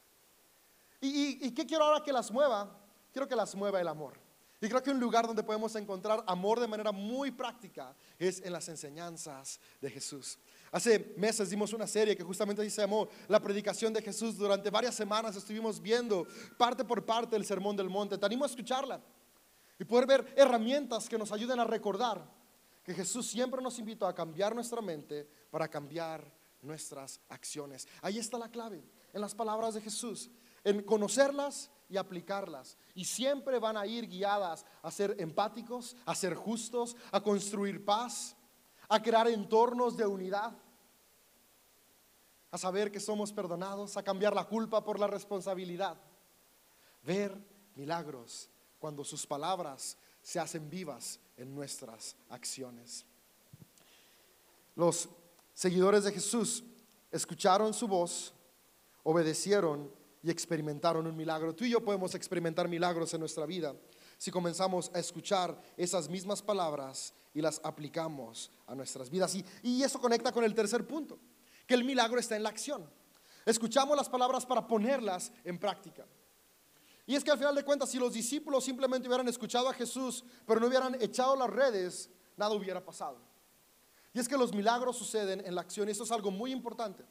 ¿Y, 1.06 1.52
qué 1.52 1.66
quiero 1.66 1.84
ahora 1.84 2.02
que 2.02 2.14
las 2.14 2.32
mueva? 2.32 2.80
Quiero 3.12 3.28
que 3.28 3.36
las 3.36 3.54
mueva 3.56 3.82
el 3.82 3.88
amor. 3.90 4.14
Y 4.62 4.70
creo 4.70 4.82
que 4.82 4.92
un 4.92 5.00
lugar 5.02 5.28
donde 5.28 5.44
podemos 5.44 5.76
encontrar 5.76 6.24
amor 6.26 6.62
de 6.62 6.68
manera 6.68 6.94
muy 6.94 7.30
práctica 7.32 7.94
es 8.18 8.42
en 8.42 8.54
las 8.54 8.70
enseñanzas 8.70 9.60
de 9.82 9.90
Jesús. 9.90 10.40
Hace 10.72 11.14
meses 11.18 11.50
dimos 11.50 11.74
una 11.74 11.86
serie 11.86 12.16
que 12.16 12.24
justamente 12.24 12.68
se 12.70 12.82
llamó 12.82 13.10
La 13.28 13.42
predicación 13.42 13.92
de 13.92 14.02
Jesús. 14.02 14.38
Durante 14.38 14.70
varias 14.70 14.96
semanas 14.96 15.36
estuvimos 15.36 15.82
viendo 15.82 16.26
parte 16.58 16.86
por 16.86 17.06
parte 17.06 17.36
el 17.36 17.46
Sermón 17.46 17.76
del 17.76 17.90
Monte. 17.90 18.18
Te 18.18 18.26
animo 18.26 18.46
a 18.46 18.48
escucharla 18.48 19.02
y 19.78 19.84
poder 19.84 20.08
ver 20.08 20.34
herramientas 20.38 21.10
que 21.10 21.18
nos 21.18 21.34
ayuden 21.34 21.60
a 21.60 21.66
recordar 21.66 22.26
que 22.86 22.94
Jesús 22.94 23.28
siempre 23.28 23.62
nos 23.62 23.78
invitó 23.80 24.08
a 24.08 24.16
cambiar 24.16 24.56
nuestra 24.56 24.82
mente 24.82 25.28
para 25.52 25.68
cambiar 25.68 26.32
nuestras 26.64 27.20
acciones. 27.30 27.88
Ahí 28.02 28.18
está 28.18 28.38
la 28.38 28.50
clave, 28.50 28.84
en 29.12 29.22
las 29.22 29.36
palabras 29.36 29.74
de 29.74 29.82
Jesús, 29.82 30.32
en 30.64 30.84
conocerlas 30.84 31.70
y 31.90 31.98
aplicarlas. 31.98 32.78
Y 32.96 33.06
siempre 33.06 33.60
van 33.60 33.78
a 33.78 33.86
ir 33.86 34.08
guiadas 34.08 34.66
a 34.82 34.92
ser 34.92 35.16
empáticos, 35.20 35.96
a 36.06 36.16
ser 36.16 36.36
justos, 36.36 36.96
a 37.12 37.22
construir 37.22 37.84
paz, 37.84 38.36
a 38.90 39.02
crear 39.02 39.28
entornos 39.28 39.98
de 39.98 40.06
unidad, 40.06 40.54
a 42.52 42.58
saber 42.58 42.92
que 42.92 43.00
somos 43.00 43.34
perdonados, 43.34 43.98
a 43.98 44.04
cambiar 44.04 44.36
la 44.36 44.46
culpa 44.46 44.84
por 44.84 45.00
la 45.00 45.08
responsabilidad. 45.08 45.98
Ver 47.04 47.36
milagros 47.76 48.50
cuando 48.80 49.04
sus 49.04 49.26
palabras 49.26 49.98
se 50.22 50.40
hacen 50.40 50.70
vivas 50.70 51.20
en 51.38 51.54
nuestras 51.54 52.16
acciones. 52.30 53.06
Los 54.76 55.10
seguidores 55.54 56.04
de 56.04 56.12
Jesús 56.12 56.64
escucharon 57.12 57.74
su 57.74 57.88
voz, 57.88 58.34
obedecieron 59.04 59.92
y 60.24 60.32
experimentaron 60.32 61.06
un 61.06 61.16
milagro. 61.16 61.54
Tú 61.54 61.66
y 61.66 61.70
yo 61.70 61.84
podemos 61.84 62.16
experimentar 62.16 62.68
milagros 62.68 63.14
en 63.14 63.20
nuestra 63.20 63.46
vida 63.46 63.76
si 64.18 64.32
comenzamos 64.32 64.90
a 64.94 65.00
escuchar 65.00 65.62
esas 65.76 66.10
mismas 66.10 66.42
palabras 66.42 67.14
y 67.34 67.42
las 67.42 67.60
aplicamos 67.64 68.50
a 68.66 68.74
nuestras 68.74 69.10
vidas. 69.10 69.36
Y, 69.36 69.46
y 69.62 69.84
eso 69.84 70.00
conecta 70.00 70.32
con 70.32 70.46
el 70.46 70.56
tercer 70.56 70.88
punto, 70.88 71.20
que 71.68 71.74
el 71.74 71.84
milagro 71.84 72.20
está 72.20 72.38
en 72.38 72.44
la 72.44 72.50
acción. 72.50 72.90
Escuchamos 73.46 73.98
las 73.98 74.08
palabras 74.08 74.46
para 74.46 74.66
ponerlas 74.66 75.32
en 75.44 75.60
práctica. 75.60 76.06
Y 77.06 77.16
es 77.16 77.24
que 77.24 77.32
al 77.32 77.38
final 77.38 77.54
de 77.54 77.66
cuentas, 77.66 77.90
si 77.90 78.00
los 78.00 78.14
discípulos 78.14 78.64
simplemente 78.64 79.10
hubieran 79.10 79.28
escuchado 79.28 79.68
a 79.68 79.74
Jesús, 79.74 80.24
pero 80.48 80.62
no 80.62 80.68
hubieran 80.68 80.96
echado 81.02 81.36
las 81.36 81.50
redes, 81.50 82.10
nada 82.38 82.56
hubiera 82.56 82.84
pasado. 82.84 83.18
Y 84.14 84.20
es 84.20 84.30
que 84.30 84.38
los 84.38 84.54
milagros 84.54 84.98
suceden 84.98 85.44
en 85.46 85.56
la 85.56 85.62
acción 85.62 85.90
y 85.90 85.92
eso 85.92 86.06
es 86.06 86.12
algo 86.12 86.32
muy 86.32 86.54
importante. 86.54 87.04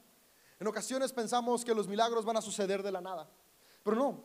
En 0.63 0.69
ocasiones 0.69 1.13
pensamos 1.13 1.65
que 1.65 1.75
los 1.75 1.89
milagros 1.89 2.25
van 2.25 2.37
a 2.37 2.41
suceder 2.41 2.85
de 2.85 2.93
la 2.93 3.01
nada, 3.01 3.29
pero 3.83 3.97
no, 3.97 4.23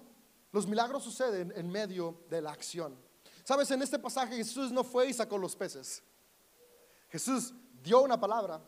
los 0.52 0.68
milagros 0.68 1.04
suceden 1.04 1.52
en 1.56 1.68
medio 1.68 2.26
de 2.30 2.44
la 2.44 2.52
acción. 2.52 2.96
Sabes, 3.44 3.72
en 3.72 3.82
este 3.82 3.98
pasaje 3.98 4.36
Jesús 4.36 4.72
no 4.72 4.84
fue 4.84 5.08
y 5.08 5.14
sacó 5.14 5.40
los 5.40 5.56
peces. 5.56 6.04
Jesús 7.10 7.56
dio 7.82 8.04
una 8.04 8.20
palabra 8.20 8.62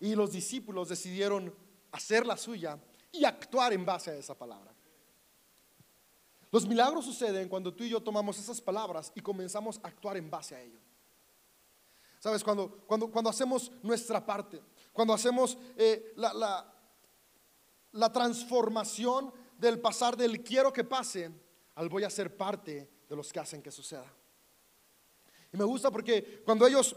y 0.00 0.14
los 0.14 0.32
discípulos 0.32 0.88
decidieron 0.88 1.54
hacer 1.92 2.24
la 2.24 2.38
suya 2.38 2.78
y 3.12 3.26
actuar 3.26 3.74
en 3.74 3.84
base 3.84 4.12
a 4.12 4.14
esa 4.14 4.34
palabra. 4.34 4.72
Los 6.50 6.66
milagros 6.66 7.04
suceden 7.04 7.50
cuando 7.50 7.74
tú 7.74 7.84
y 7.84 7.90
yo 7.90 8.02
tomamos 8.02 8.38
esas 8.38 8.58
palabras 8.62 9.12
y 9.14 9.20
comenzamos 9.20 9.78
a 9.82 9.88
actuar 9.88 10.16
en 10.16 10.30
base 10.30 10.56
a 10.56 10.62
ello. 10.62 10.78
¿Sabes? 12.20 12.42
Cuando, 12.42 12.70
cuando, 12.86 13.10
cuando 13.10 13.28
hacemos 13.28 13.70
nuestra 13.82 14.24
parte, 14.24 14.62
cuando 14.98 15.14
hacemos 15.14 15.56
eh, 15.76 16.12
la, 16.16 16.66
la, 17.92 18.12
transformación 18.12 19.32
del 19.56 19.80
pasar 19.80 20.16
del 20.16 20.42
quiero 20.42 20.72
que 20.72 20.82
pase 20.82 21.30
al 21.76 21.88
voy 21.88 22.02
a 22.02 22.10
ser 22.10 22.36
parte 22.36 23.04
de 23.08 23.14
los 23.14 23.32
que 23.32 23.38
hacen 23.38 23.62
que 23.62 23.70
suceda. 23.70 24.12
Y 25.52 25.56
me 25.56 25.62
gusta 25.62 25.92
porque 25.92 26.42
cuando 26.44 26.66
ellos 26.66 26.96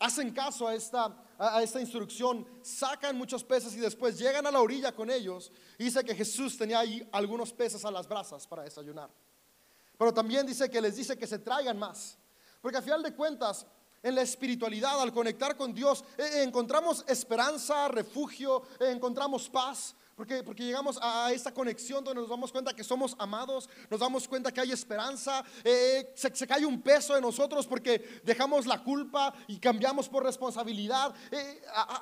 hacen 0.00 0.32
caso 0.32 0.66
a 0.66 0.74
esta, 0.74 1.24
a 1.38 1.62
esta 1.62 1.80
instrucción, 1.80 2.44
sacan 2.62 3.16
muchos 3.16 3.44
peces 3.44 3.76
y 3.76 3.78
después 3.78 4.18
llegan 4.18 4.44
a 4.48 4.50
la 4.50 4.60
orilla 4.60 4.90
con 4.90 5.08
ellos. 5.08 5.52
Dice 5.78 6.02
que 6.02 6.16
Jesús 6.16 6.58
tenía 6.58 6.80
ahí 6.80 7.08
algunos 7.12 7.52
peces 7.52 7.84
a 7.84 7.92
las 7.92 8.08
brasas 8.08 8.44
para 8.44 8.64
desayunar. 8.64 9.08
Pero 9.96 10.12
también 10.12 10.44
dice 10.48 10.68
que 10.68 10.80
les 10.80 10.96
dice 10.96 11.16
que 11.16 11.28
se 11.28 11.38
traigan 11.38 11.78
más. 11.78 12.18
Porque 12.60 12.78
a 12.78 12.82
final 12.82 13.04
de 13.04 13.14
cuentas, 13.14 13.64
en 14.06 14.14
la 14.14 14.22
espiritualidad, 14.22 15.00
al 15.00 15.12
conectar 15.12 15.56
con 15.56 15.74
Dios, 15.74 16.04
eh, 16.16 16.22
eh, 16.22 16.42
encontramos 16.44 17.04
esperanza, 17.08 17.88
refugio, 17.88 18.62
eh, 18.78 18.92
encontramos 18.92 19.48
paz. 19.50 19.96
Porque, 20.14 20.44
porque 20.44 20.64
llegamos 20.64 20.98
a 21.02 21.30
esta 21.32 21.52
conexión 21.52 22.02
donde 22.02 22.22
nos 22.22 22.30
damos 22.30 22.50
cuenta 22.50 22.72
que 22.72 22.84
somos 22.84 23.16
amados, 23.18 23.68
nos 23.90 24.00
damos 24.00 24.26
cuenta 24.26 24.50
que 24.50 24.62
hay 24.62 24.70
esperanza, 24.72 25.44
se, 26.14 26.46
cae 26.46 26.64
un 26.64 26.80
peso 26.80 27.14
de 27.14 27.20
nosotros 27.20 27.66
porque 27.66 28.22
dejamos 28.24 28.64
la 28.64 28.82
culpa 28.82 29.34
y 29.46 29.58
cambiamos 29.58 30.08
por 30.08 30.24
responsabilidad. 30.24 31.14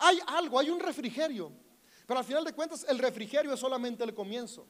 hay 0.00 0.20
algo, 0.28 0.60
hay 0.60 0.70
un 0.70 0.78
refrigerio. 0.78 1.50
Pero 2.06 2.20
al 2.20 2.24
final 2.24 2.44
de 2.44 2.52
cuentas 2.52 2.86
el 2.88 3.00
refrigerio 3.00 3.52
es 3.52 3.58
solamente 3.58 4.04
el 4.04 4.14
comienzo. 4.14 4.64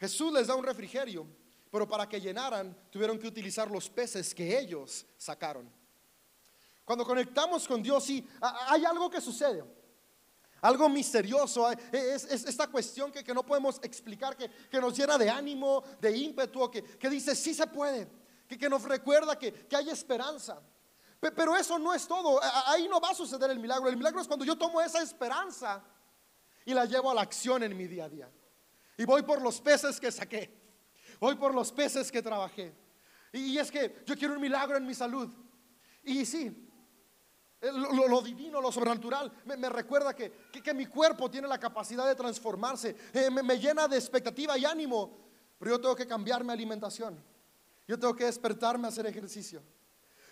Jesús 0.00 0.32
les 0.32 0.46
da 0.46 0.54
un 0.54 0.64
refrigerio, 0.64 1.26
pero 1.70 1.86
para 1.86 2.08
que 2.08 2.18
llenaran 2.18 2.74
tuvieron 2.90 3.18
que 3.18 3.26
utilizar 3.26 3.70
los 3.70 3.90
peces 3.90 4.34
que 4.34 4.58
ellos 4.58 5.04
sacaron. 5.18 5.70
Cuando 6.88 7.04
conectamos 7.04 7.68
con 7.68 7.82
Dios, 7.82 8.02
sí, 8.02 8.26
hay 8.40 8.82
algo 8.86 9.10
que 9.10 9.20
sucede. 9.20 9.62
Algo 10.62 10.88
misterioso, 10.88 11.70
es, 11.70 12.24
esta 12.24 12.66
cuestión 12.68 13.12
que, 13.12 13.34
no 13.34 13.44
podemos 13.44 13.78
explicar, 13.82 14.34
que, 14.34 14.80
nos 14.80 14.96
llena 14.96 15.18
de 15.18 15.28
ánimo, 15.28 15.84
de 16.00 16.16
ímpetu, 16.16 16.70
que, 16.70 16.82
que 16.82 17.10
dice, 17.10 17.36
sí 17.36 17.52
se 17.52 17.66
puede, 17.66 18.08
que, 18.48 18.70
nos 18.70 18.84
recuerda 18.84 19.38
que, 19.38 19.66
hay 19.70 19.90
esperanza. 19.90 20.62
Pero 21.20 21.54
eso 21.54 21.78
no 21.78 21.92
es 21.92 22.08
todo, 22.08 22.40
ahí 22.68 22.88
no 22.88 23.02
va 23.02 23.10
a 23.10 23.14
suceder 23.14 23.50
el 23.50 23.58
milagro. 23.58 23.90
El 23.90 23.98
milagro 23.98 24.22
es 24.22 24.26
cuando 24.26 24.46
yo 24.46 24.56
tomo 24.56 24.80
esa 24.80 25.02
esperanza 25.02 25.84
y 26.64 26.72
la 26.72 26.86
llevo 26.86 27.10
a 27.10 27.14
la 27.14 27.20
acción 27.20 27.62
en 27.64 27.76
mi 27.76 27.86
día 27.86 28.06
a 28.06 28.08
día. 28.08 28.32
Y 28.96 29.04
voy 29.04 29.24
por 29.24 29.42
los 29.42 29.60
peces 29.60 30.00
que 30.00 30.10
saqué, 30.10 30.58
voy 31.20 31.34
por 31.34 31.52
los 31.52 31.70
peces 31.70 32.10
que 32.10 32.22
trabajé. 32.22 32.74
Y 33.30 33.58
es 33.58 33.70
que 33.70 34.02
yo 34.06 34.16
quiero 34.16 34.32
un 34.32 34.40
milagro 34.40 34.78
en 34.78 34.86
mi 34.86 34.94
salud. 34.94 35.28
Y 36.02 36.24
sí, 36.24 36.67
eh, 37.60 37.72
lo, 37.72 38.22
divino, 38.22 38.60
lo 38.60 38.70
sobrenatural, 38.70 39.32
me, 39.44 39.68
recuerda 39.68 40.14
que, 40.14 40.30
que, 40.62 40.74
mi 40.74 40.86
cuerpo 40.86 41.28
tiene 41.28 41.48
la 41.48 41.58
capacidad 41.58 42.06
de 42.06 42.14
transformarse, 42.14 42.94
eh, 43.12 43.30
me, 43.30 43.58
llena 43.58 43.88
de 43.88 43.96
expectativa 43.96 44.56
y 44.56 44.64
ánimo. 44.64 45.26
Pero 45.58 45.72
yo 45.72 45.80
tengo 45.80 45.96
que 45.96 46.06
cambiar 46.06 46.44
mi 46.44 46.52
alimentación. 46.52 47.20
Yo 47.88 47.98
tengo 47.98 48.14
que 48.14 48.26
despertarme 48.26 48.86
a 48.86 48.90
hacer 48.90 49.06
ejercicio. 49.06 49.60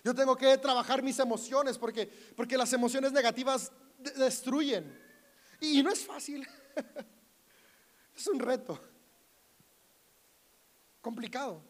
Yo 0.05 0.15
tengo 0.15 0.37
que 0.37 0.57
trabajar 0.59 1.03
mis 1.03 1.19
emociones 1.19 1.79
porque, 1.79 2.07
porque 2.37 2.57
las 2.57 2.73
emociones 2.73 3.11
negativas 3.11 3.73
destruyen. 3.99 4.97
Y, 5.61 5.81
y 5.81 5.83
no 5.83 5.91
es 5.91 6.07
fácil. 6.07 6.47
es 8.17 8.27
un 8.29 8.39
reto. 8.39 8.79
Complicado. 11.01 11.61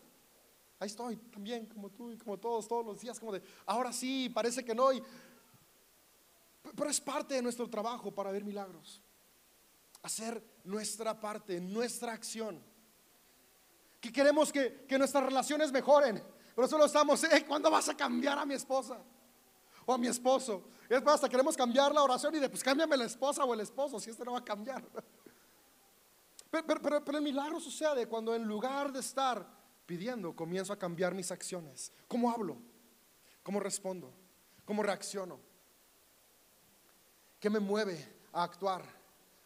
Ahí 0.79 0.89
estoy 0.89 1.17
también, 1.17 1.65
como 1.65 1.89
tú 1.89 2.13
y 2.13 2.19
como 2.19 2.37
todos, 2.37 2.69
todos 2.69 2.85
los 2.85 3.01
días, 3.01 3.19
como 3.19 3.33
de, 3.33 3.43
ahora 3.65 3.93
sí, 3.95 4.29
parece 4.29 4.63
que 4.63 4.75
no. 4.75 4.93
Y, 4.93 5.03
pero 6.75 6.91
es 6.91 7.01
parte 7.01 7.35
de 7.35 7.43
nuestro 7.43 7.69
trabajo 7.69 8.13
para 8.13 8.31
ver 8.31 8.45
milagros. 8.45 9.03
Hacer 10.03 10.43
nuestra 10.65 11.19
parte, 11.21 11.61
nuestra 11.61 12.13
acción. 12.13 12.63
Que 14.01 14.13
queremos 14.13 14.53
que, 14.53 14.85
que 14.89 14.99
nuestras 14.99 15.25
relaciones 15.25 15.73
mejoren. 15.73 16.23
Pero 16.55 16.69
solo 16.69 16.87
estamos, 16.87 17.23
¿cuándo 17.47 17.71
vas 17.71 17.89
a 17.89 17.97
cambiar 17.97 18.39
a 18.39 18.47
mi 18.47 18.55
esposa? 18.55 18.99
O 19.85 19.93
a 19.93 19.99
mi 19.99 20.07
esposo. 20.07 20.69
Y 20.89 20.95
después 20.95 21.17
hasta 21.17 21.29
queremos 21.29 21.57
cambiar 21.57 21.93
la 21.93 22.03
oración 22.03 22.35
y 22.35 22.39
de, 22.39 22.49
pues 22.49 22.63
cámbiame 22.63 22.97
la 22.97 23.05
esposa 23.05 23.45
o 23.45 23.53
el 23.53 23.61
esposo, 23.61 24.01
si 24.01 24.11
este 24.11 24.25
no 24.25 24.33
va 24.33 24.39
a 24.39 24.45
cambiar. 24.45 24.83
Pero, 26.49 26.81
pero 27.05 27.19
el 27.19 27.23
milagro 27.23 27.61
sucede 27.61 28.07
cuando 28.07 28.35
en 28.35 28.45
lugar 28.45 28.91
de 28.91 29.01
estar 29.01 29.47
pidiendo, 29.85 30.35
comienzo 30.35 30.73
a 30.73 30.79
cambiar 30.79 31.13
mis 31.13 31.31
acciones. 31.31 31.93
¿Cómo 32.09 32.31
hablo? 32.31 32.57
¿Cómo 33.43 33.61
respondo? 33.61 34.15
¿Cómo 34.65 34.83
reacciono? 34.83 35.39
¿Qué 37.47 37.51
me 37.51 37.61
mueve 37.61 38.05
a 38.33 38.43
actuar 38.43 38.85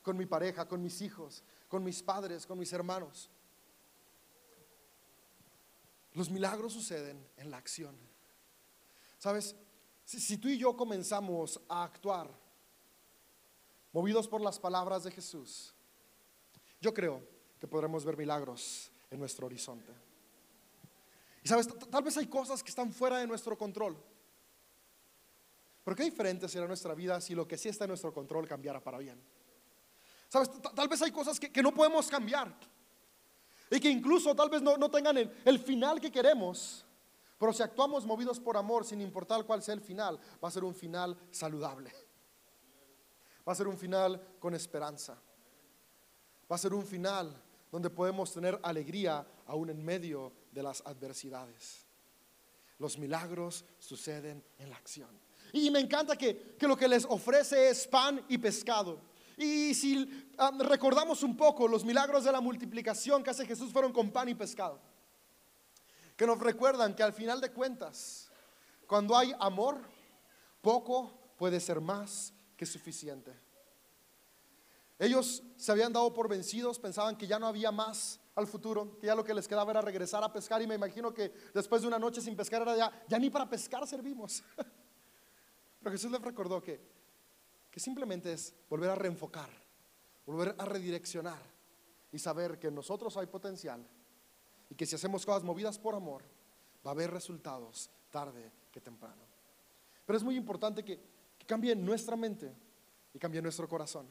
con 0.01 0.17
mi 0.17 0.25
pareja, 0.25 0.67
con 0.67 0.83
mis 0.83 1.03
hijos, 1.03 1.43
con 1.69 1.85
mis 1.85 2.03
padres, 2.03 2.47
con 2.47 2.59
mis 2.59 2.73
hermanos? 2.73 3.29
Los 6.15 6.31
milagros 6.31 6.73
suceden 6.73 7.23
en 7.37 7.51
la 7.51 7.59
acción. 7.59 7.95
¿Sabes? 9.19 9.55
Si, 10.07 10.39
tú 10.39 10.49
y 10.49 10.57
yo 10.57 10.75
comenzamos 10.75 11.61
a 11.69 11.85
actuar 11.85 12.31
movidos 13.93 14.27
por 14.27 14.41
las 14.41 14.59
palabras 14.59 15.05
de 15.05 15.11
Jesús, 15.11 15.75
yo 16.81 16.95
creo 16.95 17.23
que 17.61 17.69
podremos 17.69 18.03
ver 18.03 18.17
milagros 18.17 18.91
en 19.11 19.21
nuestro 19.21 19.45
horizonte. 19.45 19.93
Y 21.45 21.49
sabes, 21.49 21.69
tal 21.91 22.03
vez 22.03 22.17
hay 22.17 22.29
cosas 22.29 22.63
que 22.63 22.71
están 22.71 22.95
fuera 22.95 23.19
de 23.19 23.27
nuestro 23.27 23.59
control. 23.59 23.95
Pero 25.91 25.97
qué 25.97 26.05
diferente 26.05 26.49
será 26.49 26.69
nuestra 26.69 26.95
vida 26.95 27.21
si 27.21 27.35
lo 27.35 27.49
que 27.49 27.59
sí 27.59 27.69
está 27.69 27.83
en 27.83 27.89
nuestro 27.89 28.15
control 28.15 28.47
cambiara 28.47 28.81
para 28.81 28.97
bien. 28.97 29.21
Sabes, 30.29 30.49
tal 30.73 30.87
vez 30.87 31.03
hay 31.03 31.11
cosas 31.11 31.41
que, 31.41 31.63
no 31.65 31.75
podemos 31.75 32.07
cambiar. 32.07 32.57
Y 33.69 33.81
que 33.81 33.91
incluso 33.91 34.33
tal 34.37 34.49
vez 34.49 34.63
no, 34.63 34.89
tengan 34.89 35.19
el, 35.19 35.59
final 35.59 36.01
que 36.01 36.13
queremos. 36.13 36.87
Pero 37.41 37.53
si 37.53 37.65
actuamos 37.65 38.07
movidos 38.07 38.39
por 38.39 38.57
amor, 38.57 38.85
sin 38.85 39.01
importar 39.01 39.45
cuál 39.45 39.65
sea 39.65 39.75
el 39.75 39.81
final, 39.81 40.21
va 40.41 40.47
a 40.47 40.53
ser 40.53 40.63
un 40.63 40.77
final 40.77 41.19
saludable. 41.33 41.91
Va 43.45 43.53
a 43.53 43.57
ser 43.57 43.67
un 43.67 43.77
final 43.77 44.37
con 44.39 44.55
esperanza. 44.55 45.21
Va 46.49 46.55
a 46.55 46.59
ser 46.61 46.73
un 46.73 46.87
final 46.87 47.35
donde 47.73 47.91
podemos 47.91 48.33
tener 48.33 48.61
alegría 48.63 49.27
aún 49.45 49.71
en 49.71 49.85
medio 49.85 50.33
de 50.53 50.63
las 50.63 50.87
adversidades. 50.87 51.85
Los 52.79 52.97
milagros 52.97 53.65
suceden 53.81 54.45
en 54.57 54.71
la 54.71 54.77
acción. 54.77 55.30
Y 55.53 55.71
me 55.71 55.81
encanta 55.81 56.17
que, 56.17 56.57
lo 56.61 56.77
que 56.77 56.89
les 56.89 57.05
ofrece 57.05 57.71
es 57.71 57.87
pan 57.87 58.25
y 58.29 58.39
pescado. 58.39 59.01
Y 59.37 59.75
si 59.75 60.29
ah, 60.39 60.53
recordamos 60.59 61.23
un 61.23 61.37
poco 61.37 61.67
los 61.67 61.85
milagros 61.85 62.25
de 62.25 62.33
la 62.33 62.41
multiplicación 62.41 63.23
que 63.23 63.31
hace 63.31 63.47
Jesús 63.47 63.73
fueron 63.73 63.93
con 63.93 64.11
pan 64.11 64.29
y 64.29 64.35
pescado, 64.35 64.79
que 66.17 66.27
nos 66.27 66.39
recuerdan 66.39 66.95
que 66.95 67.03
al 67.03 67.13
final 67.13 67.41
de 67.41 67.51
cuentas, 67.51 68.29
cuando 68.87 69.17
hay 69.17 69.33
amor, 69.41 69.79
poco 70.61 71.11
puede 71.39 71.59
ser 71.59 71.81
más 71.81 72.35
que 72.57 72.67
suficiente. 72.67 73.33
Ellos 74.99 75.43
se 75.57 75.73
habían 75.73 75.95
dado 75.95 76.13
por 76.13 76.29
vencidos, 76.29 76.79
pensaban 76.79 77.17
que 77.17 77.27
ya 77.27 77.39
no 77.39 77.47
había 77.47 77.73
más 77.73 78.21
al 78.35 78.47
futuro, 78.47 78.99
que 78.99 79.07
ya 79.07 79.15
lo 79.15 79.25
que 79.25 79.33
les 79.33 79.49
quedaba 79.49 79.71
era 79.71 79.81
regresar 79.81 80.23
a 80.23 80.31
pescar 80.31 80.61
y 80.61 80.67
me 80.67 80.75
imagino 80.75 81.15
que 81.15 81.33
después 81.55 81.81
de 81.81 81.89
una 81.89 81.99
noche 81.99 82.21
sin 82.21 82.37
pescar 82.37 82.61
era 82.61 82.77
ya, 82.77 83.05
ya 83.09 83.19
ni 83.19 83.31
para 83.31 83.49
pescar 83.49 83.87
servimos. 83.87 84.43
Pero 85.81 85.93
Jesús 85.93 86.11
les 86.11 86.21
recordó 86.21 86.63
que, 86.63 86.81
que 87.71 87.81
simplemente 87.81 88.33
es 88.33 88.55
volver 88.69 88.91
a 88.91 88.95
reenfocar, 88.95 89.51
volver 90.27 90.55
a 90.59 90.65
redireccionar 90.65 91.41
y 92.13 92.19
saber 92.19 92.59
que 92.59 92.69
en 92.69 92.75
nosotros 92.75 93.17
hay 93.17 93.27
potencial 93.27 93.87
y 94.69 94.75
que 94.75 94.87
si 94.87 94.95
hacemos 94.95 95.27
cosas 95.27 95.43
movidas 95.43 95.79
por 95.79 95.95
amor, 95.95 96.23
va 96.87 96.91
a 96.91 96.95
haber 96.95 97.11
resultados 97.11 97.91
tarde 98.11 98.51
que 98.71 98.81
temprano. 98.81 99.23
Pero 100.07 100.17
es 100.17 100.23
muy 100.23 100.37
importante 100.37 100.85
que, 100.85 101.01
que 101.39 101.47
cambie 101.47 101.75
nuestra 101.75 102.17
mente 102.17 102.55
y 103.13 103.19
cambie 103.19 103.43
nuestro 103.43 103.69
corazón. 103.69 104.07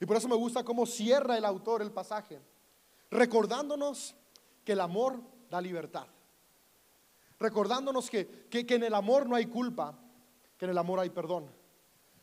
Y 0.00 0.06
por 0.06 0.16
eso 0.16 0.28
me 0.28 0.36
gusta 0.36 0.64
cómo 0.64 0.86
cierra 0.86 1.38
el 1.38 1.44
autor 1.44 1.82
el 1.82 1.92
pasaje, 1.92 2.40
recordándonos 3.10 4.14
que 4.64 4.72
el 4.72 4.80
amor 4.80 5.20
da 5.50 5.60
libertad. 5.60 6.06
Recordándonos 7.38 8.10
que, 8.10 8.46
en 8.50 8.82
el 8.82 8.94
amor 8.94 9.28
no 9.28 9.36
hay 9.36 9.46
culpa, 9.46 9.98
que 10.56 10.64
en 10.64 10.70
el 10.70 10.78
amor 10.78 11.00
hay 11.00 11.10
perdón. 11.10 11.50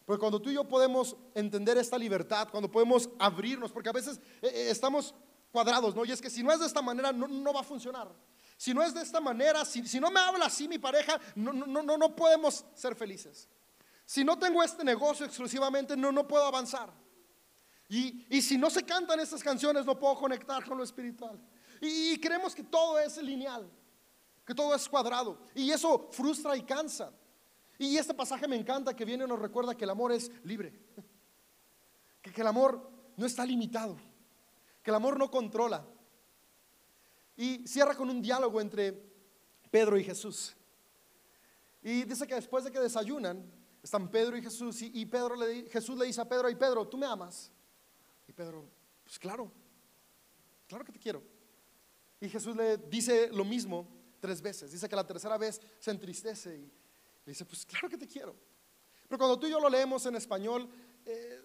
Porque 0.05 0.19
cuando 0.19 0.41
tú 0.41 0.49
y 0.49 0.55
yo 0.55 0.67
podemos 0.67 1.15
entender 1.35 1.77
esta 1.77 1.97
libertad, 1.97 2.47
cuando 2.49 2.69
podemos 2.69 3.09
abrirnos, 3.19 3.71
porque 3.71 3.89
a 3.89 3.93
veces 3.93 4.19
eh, 4.41 4.47
eh, 4.47 4.67
estamos 4.69 5.13
cuadrados, 5.51 5.95
¿no? 5.95 6.05
Y 6.05 6.11
es 6.11 6.21
que 6.21 6.29
si 6.29 6.43
no 6.43 6.51
es 6.51 6.59
de 6.59 6.65
esta 6.65 6.81
manera, 6.81 7.11
no, 7.11 7.53
va 7.53 7.61
a 7.61 7.63
funcionar. 7.63 8.11
Si 8.57 8.73
no 8.73 8.83
es 8.83 8.93
de 8.93 9.01
esta 9.01 9.19
manera, 9.19 9.65
si, 9.65 9.87
si 9.87 9.99
no 9.99 10.11
me 10.11 10.19
habla 10.19 10.45
así 10.45 10.67
mi 10.67 10.79
pareja, 10.79 11.19
no, 11.35 11.53
no, 11.53 11.81
no, 11.81 11.97
no 11.97 12.15
podemos 12.15 12.65
ser 12.73 12.95
felices. 12.95 13.47
Si 14.05 14.23
no 14.23 14.37
tengo 14.37 14.61
este 14.61 14.83
negocio 14.83 15.25
exclusivamente, 15.25 15.95
no, 15.95 16.11
no 16.11 16.27
puedo 16.27 16.43
avanzar. 16.43 16.91
Y, 17.87 18.41
si 18.41 18.57
no 18.57 18.69
se 18.69 18.83
cantan 18.83 19.19
estas 19.19 19.43
canciones, 19.43 19.85
no 19.85 19.99
puedo 19.99 20.15
conectar 20.15 20.65
con 20.65 20.77
lo 20.77 20.83
espiritual. 20.83 21.37
Y, 21.81 22.17
creemos 22.19 22.55
que 22.55 22.63
todo 22.63 22.97
es 22.99 23.17
lineal, 23.17 23.69
que 24.45 24.55
todo 24.55 24.73
es 24.73 24.87
cuadrado. 24.87 25.37
Y 25.53 25.71
eso 25.71 26.09
frustra 26.11 26.55
y 26.55 26.63
cansa. 26.63 27.11
Y 27.81 27.97
este 27.97 28.13
pasaje 28.13 28.47
me 28.47 28.55
encanta 28.55 28.95
que 28.95 29.05
viene 29.05 29.23
y 29.23 29.27
nos 29.27 29.39
recuerda 29.39 29.75
que 29.75 29.85
el 29.85 29.89
amor 29.89 30.11
es 30.11 30.29
libre. 30.43 30.71
Que, 32.21 32.31
que 32.31 32.41
el 32.41 32.45
amor 32.45 32.87
no 33.17 33.25
está 33.25 33.43
limitado. 33.43 33.97
Que 34.83 34.91
el 34.91 34.95
amor 34.95 35.17
no 35.17 35.31
controla. 35.31 35.83
Y 37.35 37.67
cierra 37.67 37.95
con 37.95 38.07
un 38.07 38.21
diálogo 38.21 38.61
entre 38.61 38.93
Pedro 39.71 39.97
y 39.97 40.03
Jesús. 40.03 40.55
Y 41.81 42.03
dice 42.03 42.27
que 42.27 42.35
después 42.35 42.63
de 42.63 42.71
que 42.71 42.79
desayunan, 42.79 43.51
están 43.81 44.11
Pedro 44.11 44.37
y 44.37 44.43
Jesús. 44.43 44.79
Y, 44.83 45.03
Pedro 45.07 45.35
Jesús 45.71 45.97
le 45.97 46.05
dice 46.05 46.21
a 46.21 46.29
Pedro, 46.29 46.51
y 46.51 46.55
Pedro, 46.55 46.87
¿tú 46.87 46.99
me 46.99 47.07
amas? 47.07 47.51
Y 48.27 48.31
Pedro, 48.31 48.69
pues 49.03 49.17
claro, 49.17 49.51
claro 50.67 50.85
que 50.85 50.91
te 50.91 50.99
quiero. 50.99 51.23
Y 52.19 52.29
Jesús 52.29 52.55
le 52.55 52.77
dice 52.77 53.29
lo 53.31 53.43
mismo 53.43 53.87
tres 54.19 54.39
veces. 54.39 54.71
Dice 54.71 54.87
que 54.87 54.95
la 54.95 55.07
tercera 55.07 55.35
vez 55.39 55.59
se 55.79 55.89
entristece 55.89 56.55
y 56.59 56.71
dice, 57.25 57.45
pues 57.45 57.65
claro 57.65 57.89
que 57.89 57.97
te 57.97 58.07
quiero. 58.07 58.35
Pero 59.07 59.17
cuando 59.17 59.39
tú 59.39 59.47
y 59.47 59.51
yo 59.51 59.59
lo 59.59 59.69
leemos 59.69 60.05
en 60.05 60.15
español, 60.15 60.69
eh, 61.05 61.41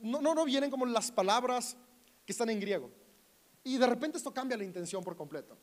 no, 0.00 0.20
no, 0.20 0.34
no 0.34 0.44
vienen 0.44 0.70
como 0.70 0.86
las 0.86 1.10
palabras 1.10 1.76
que 2.24 2.32
están 2.32 2.50
en 2.50 2.60
griego. 2.60 2.90
Y 3.64 3.78
de 3.78 3.86
repente 3.86 4.18
esto 4.18 4.32
cambia 4.32 4.56
la 4.56 4.64
intención 4.64 5.02
por 5.02 5.16
completo. 5.16 5.56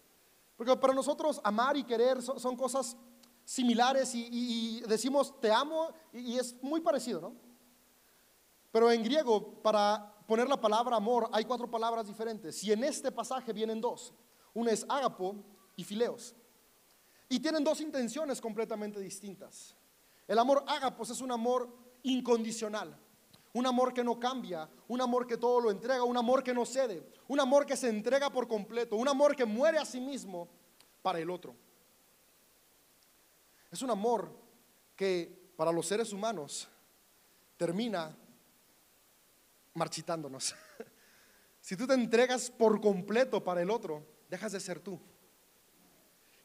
Porque 0.55 0.75
para 0.75 0.93
nosotros 0.93 1.39
amar 1.43 1.77
y 1.77 1.83
querer 1.83 2.21
son, 2.21 2.55
cosas 2.55 2.97
similares 3.45 4.11
y, 4.13 4.81
decimos 4.87 5.39
te 5.39 5.51
amo 5.51 5.93
y, 6.11 6.33
y, 6.33 6.39
es 6.39 6.61
muy 6.61 6.81
parecido, 6.81 7.21
¿no? 7.21 7.35
Pero 8.71 8.91
en 8.91 9.03
griego, 9.03 9.61
para 9.61 10.15
poner 10.27 10.47
la 10.47 10.59
palabra 10.59 10.97
amor, 10.97 11.29
hay 11.31 11.45
cuatro 11.45 11.69
palabras 11.69 12.07
diferentes. 12.07 12.63
Y 12.63 12.71
en 12.71 12.83
este 12.83 13.11
pasaje 13.11 13.51
vienen 13.51 13.81
dos. 13.81 14.13
Una 14.53 14.71
es 14.71 14.85
agapo 14.87 15.35
y 15.75 15.83
fileos. 15.83 16.35
Y 17.29 17.39
tienen 17.39 17.63
dos 17.63 17.79
intenciones 17.79 18.41
completamente 18.41 18.99
distintas. 18.99 19.75
El 20.27 20.39
amor 20.39 20.63
agapos 20.67 21.11
es 21.11 21.21
un 21.21 21.31
amor 21.31 21.69
incondicional. 22.01 22.97
Un 23.53 23.65
amor 23.65 23.93
que 23.93 24.03
no 24.03 24.19
cambia, 24.19 24.69
un 24.87 25.01
amor 25.01 25.25
que 25.25 25.37
todo 25.37 25.59
lo 25.59 25.71
entrega, 25.71 26.03
un 26.03 26.17
amor 26.17 26.43
que 26.43 26.53
no 26.53 26.65
cede, 26.65 27.03
un 27.27 27.39
amor 27.39 27.65
que 27.65 27.75
se 27.75 27.89
entrega 27.89 28.31
por 28.31 28.47
completo, 28.47 28.95
un 28.95 29.07
amor 29.07 29.35
que 29.35 29.45
muere 29.45 29.79
a 29.79 29.85
sí 29.85 29.99
mismo 29.99 30.47
para 31.01 31.19
el 31.19 31.29
otro. 31.31 31.55
Es 33.71 33.81
un 33.81 33.89
amor 33.89 34.31
que 34.95 35.51
para 35.55 35.71
los 35.71 35.87
seres 35.87 36.13
humanos 36.13 36.67
termina 37.57 38.15
marchitándonos. 39.73 40.55
Si 41.61 41.75
tú 41.75 41.85
te 41.85 41.93
entregas 41.93 42.49
por 42.49 42.79
completo 42.81 43.43
para 43.43 43.61
el 43.61 43.69
otro, 43.69 44.03
dejas 44.29 44.53
de 44.53 44.59
ser 44.61 44.79
tú 44.79 44.99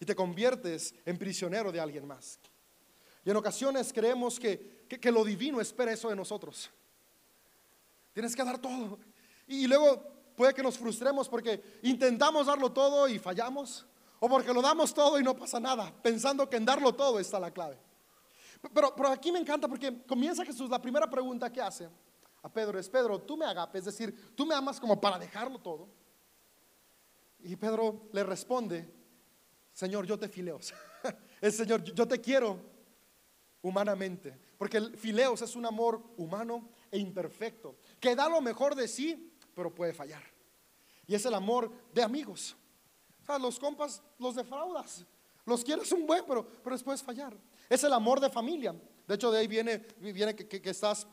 y 0.04 0.06
te 0.06 0.14
conviertes 0.14 0.94
en 1.06 1.16
prisionero 1.16 1.72
de 1.72 1.80
alguien 1.80 2.06
más. 2.06 2.38
Y 3.24 3.30
en 3.30 3.36
ocasiones 3.36 3.90
creemos 3.90 4.38
que, 4.38 4.84
que, 4.86 5.10
lo 5.10 5.24
divino 5.24 5.62
espera 5.62 5.92
eso 5.92 6.10
de 6.10 6.16
nosotros. 6.16 6.70
Tienes 8.12 8.36
que 8.36 8.44
dar 8.44 8.58
todo. 8.58 8.98
Y 9.46 9.66
luego 9.66 10.02
puede 10.36 10.52
que 10.52 10.62
nos 10.62 10.76
frustremos 10.76 11.26
porque 11.26 11.78
intentamos 11.84 12.48
darlo 12.48 12.70
todo 12.70 13.08
y 13.08 13.18
fallamos, 13.18 13.86
o 14.20 14.28
porque 14.28 14.52
lo 14.52 14.60
damos 14.60 14.92
todo 14.92 15.18
y 15.18 15.24
no 15.24 15.34
pasa 15.34 15.58
nada, 15.58 15.90
pensando 16.02 16.50
que 16.50 16.58
en 16.58 16.66
darlo 16.66 16.94
todo 16.94 17.18
está 17.18 17.40
la 17.40 17.50
clave. 17.50 17.78
Pero, 18.74 18.94
pero 18.94 19.08
aquí 19.08 19.32
me 19.32 19.38
encanta 19.38 19.66
porque 19.68 20.02
comienza 20.06 20.44
Jesús, 20.44 20.68
la 20.68 20.82
primera 20.82 21.08
pregunta 21.08 21.50
que 21.50 21.62
hace 21.62 21.88
a 22.42 22.52
Pedro 22.52 22.78
es, 22.78 22.90
Pedro, 22.90 23.22
tú 23.22 23.38
me 23.38 23.46
agapes, 23.46 23.86
es 23.86 23.96
decir, 23.96 24.34
tú 24.34 24.44
me 24.44 24.54
amas 24.54 24.78
como 24.78 25.00
para 25.00 25.18
dejarlo 25.18 25.58
todo. 25.58 25.88
Y 27.38 27.56
Pedro 27.56 28.02
le 28.12 28.22
responde, 28.22 29.03
Señor, 29.74 30.06
yo 30.06 30.18
te 30.18 30.28
fileos. 30.28 30.72
El 31.40 31.52
Señor, 31.52 31.82
yo 31.82 32.08
te 32.08 32.20
quiero 32.20 32.58
humanamente. 33.60 34.38
Porque 34.56 34.76
el 34.76 34.96
fileos 34.96 35.42
es 35.42 35.56
un 35.56 35.66
amor 35.66 36.00
humano 36.16 36.70
e 36.90 36.98
imperfecto, 36.98 37.76
que 37.98 38.14
da 38.14 38.28
lo 38.28 38.40
mejor 38.40 38.74
de 38.74 38.86
sí, 38.86 39.32
pero 39.54 39.74
puede 39.74 39.92
fallar. 39.92 40.22
Y 41.06 41.14
es 41.14 41.26
el 41.26 41.34
amor 41.34 41.70
de 41.92 42.02
amigos. 42.02 42.56
O 43.22 43.26
sea, 43.26 43.38
los 43.38 43.58
compas 43.58 44.02
los 44.18 44.36
defraudas. 44.36 45.04
Los 45.44 45.64
quieres 45.64 45.90
un 45.92 46.06
buen, 46.06 46.24
pero, 46.26 46.46
pero 46.62 46.76
después 46.76 47.02
fallar. 47.02 47.36
Es 47.68 47.82
el 47.84 47.92
amor 47.92 48.20
de 48.20 48.30
familia. 48.30 48.74
De 49.06 49.14
hecho, 49.14 49.30
de 49.30 49.40
ahí 49.40 49.48
viene, 49.48 49.78
viene 49.98 50.34
que, 50.34 50.70
estás 50.70 51.06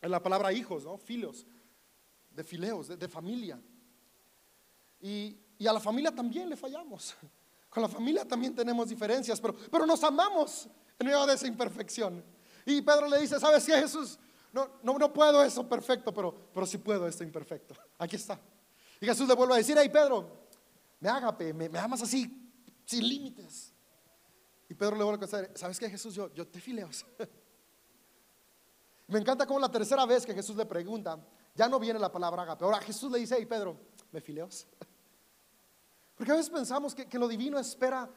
en 0.00 0.10
la 0.10 0.22
palabra 0.22 0.52
hijos, 0.52 0.84
¿no? 0.84 0.98
Filos, 0.98 1.46
de 2.30 2.44
fileos, 2.44 2.88
de, 2.98 3.08
familia. 3.08 3.60
Y, 5.00 5.38
y, 5.58 5.66
a 5.66 5.72
la 5.72 5.80
familia 5.80 6.14
también 6.14 6.48
le 6.48 6.56
fallamos. 6.56 7.16
Con 7.76 7.82
la 7.82 7.90
familia 7.90 8.24
también 8.24 8.54
tenemos 8.54 8.88
diferencias, 8.88 9.38
pero, 9.38 9.54
pero 9.70 9.84
nos 9.84 10.02
amamos 10.02 10.66
en 10.98 11.06
medio 11.08 11.26
de 11.26 11.34
esa 11.34 11.46
imperfección. 11.46 12.24
Y 12.64 12.80
Pedro 12.80 13.06
le 13.06 13.20
dice, 13.20 13.38
¿sabes 13.38 13.66
qué, 13.66 13.74
Jesús? 13.74 14.18
No, 14.50 14.78
no, 14.82 14.98
no 14.98 15.12
puedo 15.12 15.44
eso 15.44 15.68
perfecto, 15.68 16.10
pero, 16.14 16.34
pero 16.54 16.64
sí 16.64 16.78
puedo 16.78 17.06
esto 17.06 17.22
imperfecto. 17.22 17.74
Aquí 17.98 18.16
está. 18.16 18.40
Y 18.98 19.04
Jesús 19.04 19.28
le 19.28 19.34
vuelve 19.34 19.52
a 19.52 19.56
decir, 19.58 19.76
hey 19.78 19.90
Pedro, 19.92 20.26
me 21.00 21.10
agape, 21.10 21.52
me, 21.52 21.68
me 21.68 21.78
amas 21.78 22.00
así, 22.00 22.50
sin 22.86 23.06
límites. 23.06 23.74
Y 24.70 24.72
Pedro 24.72 24.96
le 24.96 25.04
vuelve 25.04 25.22
a 25.22 25.28
decir, 25.28 25.50
¿sabes 25.54 25.78
qué, 25.78 25.90
Jesús? 25.90 26.14
Yo, 26.14 26.32
yo 26.32 26.48
te 26.48 26.62
fileos. 26.62 27.04
me 29.08 29.18
encanta 29.18 29.44
como 29.44 29.60
la 29.60 29.70
tercera 29.70 30.06
vez 30.06 30.24
que 30.24 30.32
Jesús 30.32 30.56
le 30.56 30.64
pregunta, 30.64 31.22
ya 31.54 31.68
no 31.68 31.78
viene 31.78 31.98
la 31.98 32.10
palabra 32.10 32.40
agape. 32.40 32.64
Ahora 32.64 32.80
Jesús 32.80 33.12
le 33.12 33.18
dice, 33.18 33.36
hey 33.38 33.44
Pedro, 33.44 33.78
¿me 34.12 34.22
fileos? 34.22 34.66
Porque 36.16 36.32
a 36.32 36.36
veces 36.36 36.50
pensamos 36.50 36.94
que, 36.94 37.06
que 37.06 37.18
lo 37.18 37.28
divino 37.28 37.58
espera 37.58 38.10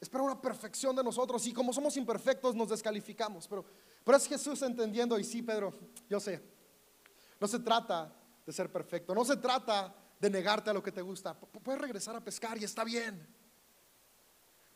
espera 0.00 0.24
una 0.24 0.40
perfección 0.40 0.96
de 0.96 1.04
nosotros 1.04 1.46
y 1.46 1.52
como 1.52 1.72
somos 1.72 1.96
imperfectos 1.96 2.54
nos 2.54 2.70
descalificamos. 2.70 3.46
Pero, 3.46 3.64
pero 4.02 4.16
es 4.16 4.26
Jesús 4.26 4.62
entendiendo 4.62 5.18
y 5.18 5.24
sí, 5.24 5.42
Pedro, 5.42 5.74
yo 6.08 6.18
sé, 6.18 6.42
no 7.38 7.46
se 7.46 7.58
trata 7.58 8.12
de 8.46 8.52
ser 8.52 8.72
perfecto, 8.72 9.14
no 9.14 9.24
se 9.24 9.36
trata 9.36 9.94
de 10.18 10.30
negarte 10.30 10.70
a 10.70 10.72
lo 10.72 10.82
que 10.82 10.92
te 10.92 11.02
gusta. 11.02 11.38
Puedes 11.38 11.80
regresar 11.80 12.16
a 12.16 12.24
pescar 12.24 12.56
y 12.58 12.64
está 12.64 12.82
bien. 12.82 13.26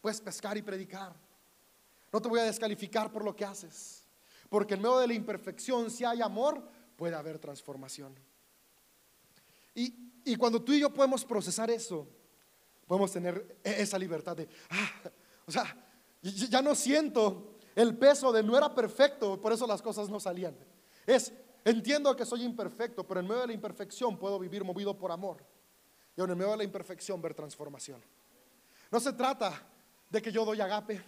Puedes 0.00 0.20
pescar 0.20 0.57
y 0.57 0.62
predicar. 0.62 1.14
No 2.12 2.20
te 2.20 2.29
voy 2.29 2.40
a 2.40 2.44
descalificar 2.44 3.11
por 3.11 3.24
lo 3.24 3.35
que 3.35 3.44
haces. 3.44 4.05
Porque 4.50 4.74
en 4.74 4.83
medio 4.83 4.98
de 4.98 5.09
la 5.09 5.14
imperfección, 5.14 5.90
si 5.90 6.05
hay 6.05 6.20
amor, 6.20 6.62
puede 6.96 7.14
haber 7.14 7.38
transformación. 7.38 8.14
Y, 9.74 10.12
y 10.24 10.37
cuando 10.37 10.62
tú 10.62 10.72
y 10.72 10.81
yo 10.81 10.92
podemos 10.92 11.24
procesar 11.24 11.70
eso, 11.70 12.07
podemos 12.87 13.12
tener 13.12 13.59
e-, 13.62 13.83
esa 13.83 13.99
libertad 13.99 14.37
de, 14.37 14.49
ah, 14.70 15.11
o 15.47 15.53
sea, 15.53 15.77
ya 16.23 16.62
no 16.62 16.75
siento 16.75 17.55
el 17.75 17.97
peso 17.97 18.33
de 18.33 18.42
no 18.42 18.57
era 18.57 18.75
perfecto, 18.75 19.40
por 19.40 19.53
eso 19.53 19.66
las 19.66 19.83
cosas 19.83 20.09
no 20.09 20.20
salían. 20.20 20.57
Es, 21.07 21.33
entiendo 21.64 22.14
que 22.14 22.25
soy 22.25 22.44
imperfecto, 22.44 23.07
pero 23.07 23.20
en 23.20 23.27
medio 23.27 23.42
de 23.42 23.49
la 23.49 23.53
imperfección 23.53 24.16
puedo 24.16 24.38
vivir 24.38 24.64
movido 24.64 24.97
por 24.97 25.11
amor. 25.11 25.44
Y 26.16 26.20
en 26.20 26.29
medio 26.29 26.53
de 26.53 26.59
la 26.59 26.64
imperfección 26.64 27.20
ver 27.20 27.35
transformación. 27.35 28.01
No 28.90 29.01
se 29.01 29.12
trata 29.12 29.61
de 30.09 30.23
que 30.23 30.31
yo 30.31 30.44
doy 30.44 30.61
agape, 30.61 31.03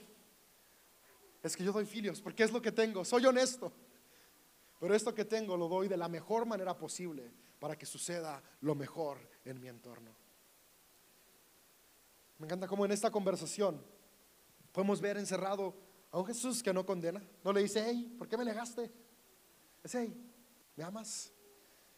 es 1.43 1.57
que 1.57 1.63
yo 1.63 1.73
doy 1.73 1.87
filios, 1.87 2.21
porque 2.21 2.43
es 2.43 2.51
lo 2.51 2.61
que 2.61 2.73
tengo, 2.73 3.05
soy 3.05 3.25
honesto. 3.25 3.73
Pero 4.81 4.95
esto 4.95 5.15
que 5.15 5.25
tengo 5.25 5.57
lo 5.57 5.69
doy 5.69 5.89
de 5.89 5.97
la 5.97 6.09
mejor 6.09 6.45
manera 6.45 6.77
posible 6.77 7.31
para 7.61 7.79
que 7.79 7.87
suceda 7.87 8.43
lo 8.61 8.75
mejor 8.75 9.19
en 9.45 9.61
mi 9.61 9.69
entorno. 9.69 10.26
Me 12.39 12.47
encanta 12.47 12.67
cómo 12.67 12.85
en 12.85 12.93
esta 12.93 13.11
conversación 13.11 13.83
podemos 14.73 15.01
ver 15.01 15.17
encerrado 15.17 15.75
a 16.11 16.19
un 16.19 16.27
Jesús 16.27 16.63
que 16.63 16.73
no 16.73 16.85
condena. 16.85 17.23
No 17.43 17.53
le 17.53 17.63
dice, 17.63 17.85
hey, 17.87 18.15
¿por 18.19 18.29
qué 18.29 18.37
me 18.37 18.45
negaste? 18.45 18.91
Es, 19.83 19.95
hey, 19.95 20.15
¿me 20.77 20.85
amas? 20.85 21.33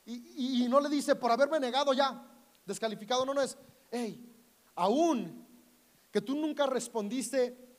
Y, 0.05 0.66
no 0.68 0.81
le 0.81 0.88
dice, 0.88 1.14
por 1.16 1.31
haberme 1.31 1.61
negado 1.61 1.92
ya, 1.92 2.24
descalificado. 2.64 3.27
No, 3.27 3.35
no 3.35 3.42
es, 3.42 3.59
hey, 3.90 4.35
aún 4.74 5.46
que 6.11 6.20
tú 6.20 6.35
nunca 6.35 6.66
respondiste, 6.66 7.77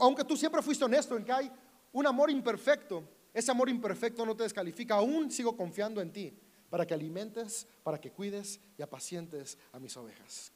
aunque 0.00 0.24
tú 0.24 0.36
siempre 0.36 0.62
fuiste 0.62 0.84
honesto 0.84 1.16
en 1.16 1.24
que 1.24 1.32
hay 1.32 1.52
un 1.92 2.06
amor 2.06 2.30
imperfecto, 2.30 3.04
ese 3.32 3.50
amor 3.50 3.68
imperfecto 3.68 4.26
no 4.26 4.34
te 4.34 4.42
descalifica, 4.42 4.96
aún 4.96 5.30
sigo 5.30 5.56
confiando 5.56 6.00
en 6.00 6.12
ti 6.12 6.36
para 6.68 6.86
que 6.86 6.94
alimentes, 6.94 7.66
para 7.82 8.00
que 8.00 8.10
cuides 8.10 8.60
y 8.76 8.82
apacientes 8.82 9.56
a 9.72 9.78
mis 9.78 9.96
ovejas. 9.96 10.52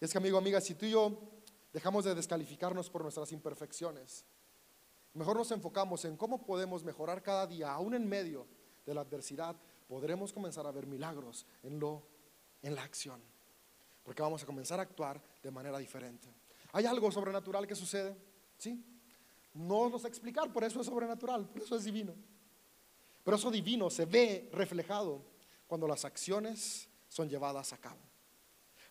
Es 0.00 0.12
que, 0.12 0.18
amigo, 0.18 0.38
amiga, 0.38 0.60
si 0.60 0.74
tú 0.74 0.86
y 0.86 0.90
yo 0.90 1.18
dejamos 1.72 2.04
de 2.04 2.14
descalificarnos 2.14 2.90
por 2.90 3.02
nuestras 3.02 3.32
imperfecciones, 3.32 4.24
mejor 5.14 5.36
nos 5.36 5.50
enfocamos 5.50 6.04
en 6.04 6.16
cómo 6.16 6.44
podemos 6.44 6.84
mejorar 6.84 7.22
cada 7.22 7.46
día, 7.46 7.72
aún 7.72 7.94
en 7.94 8.08
medio 8.08 8.46
de 8.84 8.94
la 8.94 9.00
adversidad, 9.00 9.56
podremos 9.88 10.32
comenzar 10.32 10.66
a 10.66 10.72
ver 10.72 10.86
milagros 10.86 11.46
en 11.62 11.80
lo 11.80 12.02
en 12.62 12.74
la 12.74 12.82
acción. 12.82 13.20
Porque 14.02 14.22
vamos 14.22 14.42
a 14.42 14.46
comenzar 14.46 14.78
a 14.78 14.82
actuar 14.82 15.22
de 15.42 15.50
manera 15.50 15.78
diferente. 15.78 16.28
¿Hay 16.72 16.84
algo 16.86 17.10
sobrenatural 17.10 17.66
que 17.66 17.74
sucede? 17.74 18.16
¿Sí? 18.58 18.84
No 19.54 19.88
lo 19.88 19.98
sé 19.98 20.08
explicar, 20.08 20.52
por 20.52 20.64
eso 20.64 20.80
es 20.80 20.86
sobrenatural, 20.86 21.48
por 21.48 21.62
eso 21.62 21.76
es 21.76 21.84
divino. 21.84 22.14
Pero 23.24 23.36
eso 23.36 23.50
divino 23.50 23.90
se 23.90 24.04
ve 24.04 24.50
reflejado 24.52 25.24
cuando 25.66 25.88
las 25.88 26.04
acciones 26.04 26.88
son 27.08 27.28
llevadas 27.28 27.72
a 27.72 27.78
cabo. 27.78 28.00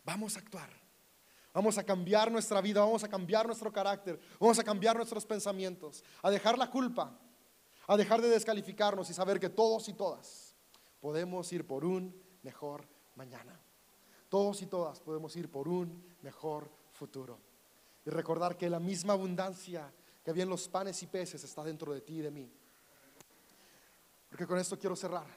Vamos 0.03 0.35
a 0.35 0.39
actuar. 0.39 0.84
Vamos 1.55 1.77
a 1.77 1.85
cambiar 1.85 2.29
nuestra 2.29 2.59
vida, 2.59 2.81
vamos 2.81 3.05
a 3.05 3.07
cambiar 3.07 3.47
nuestro 3.47 3.71
carácter, 3.71 4.19
vamos 4.41 4.59
a 4.59 4.63
cambiar 4.63 4.97
nuestros 4.97 5.25
pensamientos, 5.25 6.03
a 6.21 6.29
dejar 6.29 6.57
la 6.57 6.69
culpa, 6.69 7.17
a 7.87 7.95
dejar 7.95 8.21
de 8.21 8.27
descalificarnos 8.27 9.09
y 9.09 9.13
saber 9.13 9.39
que 9.39 9.47
todos 9.47 9.87
y 9.87 9.93
todas 9.93 10.53
podemos 10.99 11.53
ir 11.53 11.65
por 11.65 11.85
un 11.85 12.13
mejor 12.43 12.85
mañana. 13.15 13.57
Todos 14.27 14.61
y 14.63 14.65
todas 14.65 14.99
podemos 14.99 15.33
ir 15.37 15.49
por 15.49 15.69
un 15.69 16.03
mejor 16.23 16.69
futuro. 16.91 17.39
Y 18.05 18.09
recordar 18.09 18.57
que 18.57 18.69
la 18.69 18.81
misma 18.81 19.13
abundancia 19.13 19.93
que 20.25 20.31
había 20.31 20.43
en 20.43 20.49
los 20.49 20.67
panes 20.67 21.01
y 21.03 21.07
peces 21.07 21.41
está 21.41 21.63
dentro 21.63 21.93
de 21.93 22.01
ti 22.01 22.17
y 22.17 22.21
de 22.21 22.31
mí. 22.31 22.51
Porque 24.27 24.45
con 24.45 24.59
esto 24.59 24.77
quiero 24.77 24.97
cerrar. 24.97 25.27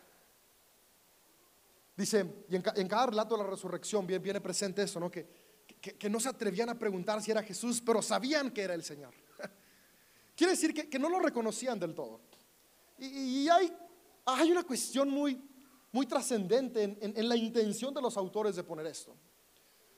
Dice, 1.97 2.45
y 2.49 2.57
en, 2.57 2.89
cada 2.89 3.07
relato 3.07 3.37
de 3.37 3.45
la 3.45 3.51
resurrección 3.51 4.05
viene, 4.05 4.25
viene 4.25 4.41
presente 4.41 4.83
eso, 4.83 4.99
¿no? 4.99 5.09
Que 5.09 5.48
que, 5.81 6.11
no 6.11 6.21
se 6.21 6.29
atrevían 6.29 6.69
a 6.69 6.79
preguntar 6.79 7.23
si 7.23 7.31
era 7.31 7.43
Jesús, 7.43 7.81
pero 7.85 8.03
sabían 8.03 8.51
que 8.51 8.63
era 8.63 8.75
el 8.75 8.83
Señor. 8.83 9.15
Quiere 10.37 10.53
decir 10.53 10.73
que, 10.89 10.99
no 10.99 11.09
lo 11.09 11.21
reconocían 11.21 11.79
del 11.79 11.95
todo. 11.95 12.21
Y, 12.99 13.49
hay, 13.49 13.73
hay, 14.25 14.51
una 14.51 14.65
cuestión 14.65 15.09
muy, 15.11 15.41
muy 15.93 16.07
trascendente 16.07 16.83
en, 16.83 16.99
en 17.01 17.29
la 17.29 17.37
intención 17.37 17.95
de 17.95 18.03
los 18.03 18.17
autores 18.17 18.57
de 18.57 18.65
poner 18.65 18.87
esto. 18.87 19.17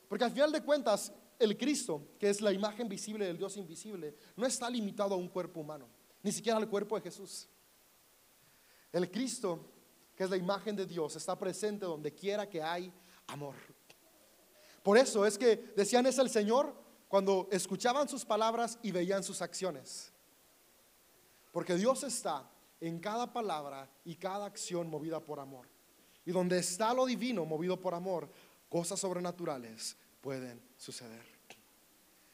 Porque 0.08 0.24
al 0.24 0.32
final 0.32 0.52
de 0.52 0.62
cuentas, 0.62 1.12
el 1.38 1.56
Cristo, 1.56 2.08
que 2.18 2.28
es 2.28 2.40
la 2.40 2.52
imagen 2.52 2.88
visible 2.88 3.24
del 3.24 3.38
Dios 3.38 3.56
invisible, 3.56 4.14
no 4.36 4.46
está 4.46 4.68
limitado 4.68 5.14
a 5.14 5.18
un 5.18 5.28
cuerpo 5.28 5.60
humano, 5.60 5.88
ni 6.22 6.32
siquiera 6.32 6.58
al 6.58 6.68
cuerpo 6.68 6.96
de 6.96 7.02
Jesús. 7.02 7.48
El 8.92 9.10
Cristo, 9.10 9.72
que 10.14 10.24
es 10.24 10.30
la 10.30 10.36
imagen 10.36 10.76
de 10.76 10.84
Dios, 10.84 11.16
está 11.16 11.38
presente 11.38 11.86
donde 11.86 12.12
quiera 12.12 12.48
que 12.48 12.62
hay 12.62 12.92
amor. 13.28 13.54
Por 14.82 14.96
eso 14.96 15.26
es 15.26 15.36
que 15.36 15.56
decían 15.76 16.06
es 16.06 16.18
el 16.18 16.30
Señor 16.30 16.74
cuando 17.08 17.48
escuchaban 17.50 18.08
sus 18.08 18.24
palabras 18.24 18.78
y 18.82 18.92
veían 18.92 19.22
sus 19.22 19.42
acciones. 19.42 20.12
Porque 21.52 21.74
Dios 21.74 22.04
está 22.04 22.48
en 22.80 22.98
cada 23.00 23.32
palabra 23.32 23.90
y 24.04 24.14
cada 24.14 24.46
acción 24.46 24.88
movida 24.88 25.20
por 25.20 25.40
amor. 25.40 25.66
Y 26.24 26.32
donde 26.32 26.58
está 26.58 26.94
lo 26.94 27.06
divino 27.06 27.44
movido 27.44 27.80
por 27.80 27.94
amor, 27.94 28.28
cosas 28.68 29.00
sobrenaturales 29.00 29.96
pueden 30.20 30.62
suceder. 30.76 31.24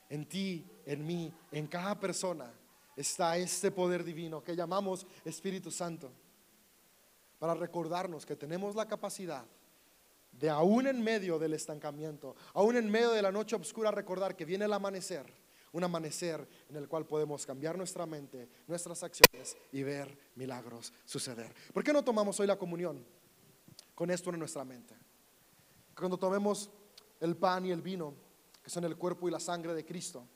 En 0.08 0.28
ti, 0.28 0.64
en 0.84 1.04
mí, 1.04 1.32
en 1.50 1.66
cada 1.66 1.98
persona 1.98 2.52
está 2.94 3.36
este 3.38 3.70
poder 3.70 4.04
divino 4.04 4.42
que 4.44 4.54
llamamos 4.54 5.06
Espíritu 5.24 5.70
Santo. 5.70 6.12
Para 7.38 7.54
recordarnos 7.54 8.24
que 8.24 8.36
tenemos 8.36 8.74
la 8.74 8.86
capacidad 8.86 9.44
de 10.38 10.50
aún 10.50 10.86
en 10.86 11.02
medio 11.02 11.38
del 11.38 11.54
estancamiento, 11.54 12.36
aún 12.54 12.76
en 12.76 12.90
medio 12.90 13.12
de 13.12 13.22
la 13.22 13.32
noche 13.32 13.56
oscura, 13.56 13.90
recordar 13.90 14.36
que 14.36 14.44
viene 14.44 14.64
el 14.66 14.72
amanecer, 14.72 15.26
un 15.72 15.84
amanecer 15.84 16.46
en 16.68 16.76
el 16.76 16.88
cual 16.88 17.06
podemos 17.06 17.44
cambiar 17.46 17.76
nuestra 17.76 18.06
mente, 18.06 18.48
nuestras 18.66 19.02
acciones 19.02 19.56
y 19.72 19.82
ver 19.82 20.16
milagros 20.34 20.92
suceder. 21.04 21.54
¿Por 21.72 21.82
qué 21.82 21.92
no 21.92 22.04
tomamos 22.04 22.38
hoy 22.40 22.46
la 22.46 22.56
comunión? 22.56 23.04
con 23.96 24.10
esto 24.10 24.30
en 24.30 24.38
nuestra 24.38 24.64
mente. 24.64 24.94
Cuando 25.96 26.18
tomemos 26.18 26.70
el 27.18 27.34
pan 27.34 27.64
y 27.64 27.72
el 27.72 27.80
vino, 27.80 28.14
que 28.62 28.70
son 28.70 28.84
el 28.84 28.96
cuerpo 28.96 29.26
y 29.26 29.30
la 29.32 29.40
sangre 29.40 29.74
de 29.74 29.84
Cristo, 29.84 30.28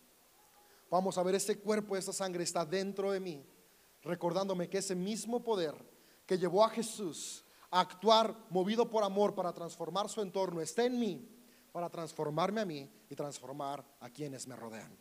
vamos 0.90 1.18
a 1.18 1.22
ver 1.22 1.34
ese 1.34 1.58
cuerpo, 1.60 1.96
esa 1.96 2.12
sangre 2.12 2.42
está 2.42 2.64
dentro 2.64 3.12
de 3.12 3.20
mí, 3.20 3.44
recordándome 4.02 4.68
que 4.68 4.78
ese 4.78 4.94
mismo 4.94 5.44
poder 5.44 5.74
que 6.26 6.38
llevó 6.38 6.64
a 6.64 6.70
Jesús 6.70 7.44
actuar 7.70 8.34
movido 8.50 8.90
por 8.90 9.04
amor 9.04 9.34
para 9.34 9.52
transformar 9.52 10.08
su 10.08 10.20
entorno 10.20 10.60
está 10.60 10.84
en 10.84 10.98
mí, 10.98 11.28
para 11.72 11.88
transformarme 11.88 12.60
a 12.60 12.64
mí 12.64 12.90
y 13.08 13.14
transformar 13.14 13.84
a 14.00 14.10
quienes 14.10 14.46
me 14.46 14.56
rodean. 14.56 15.00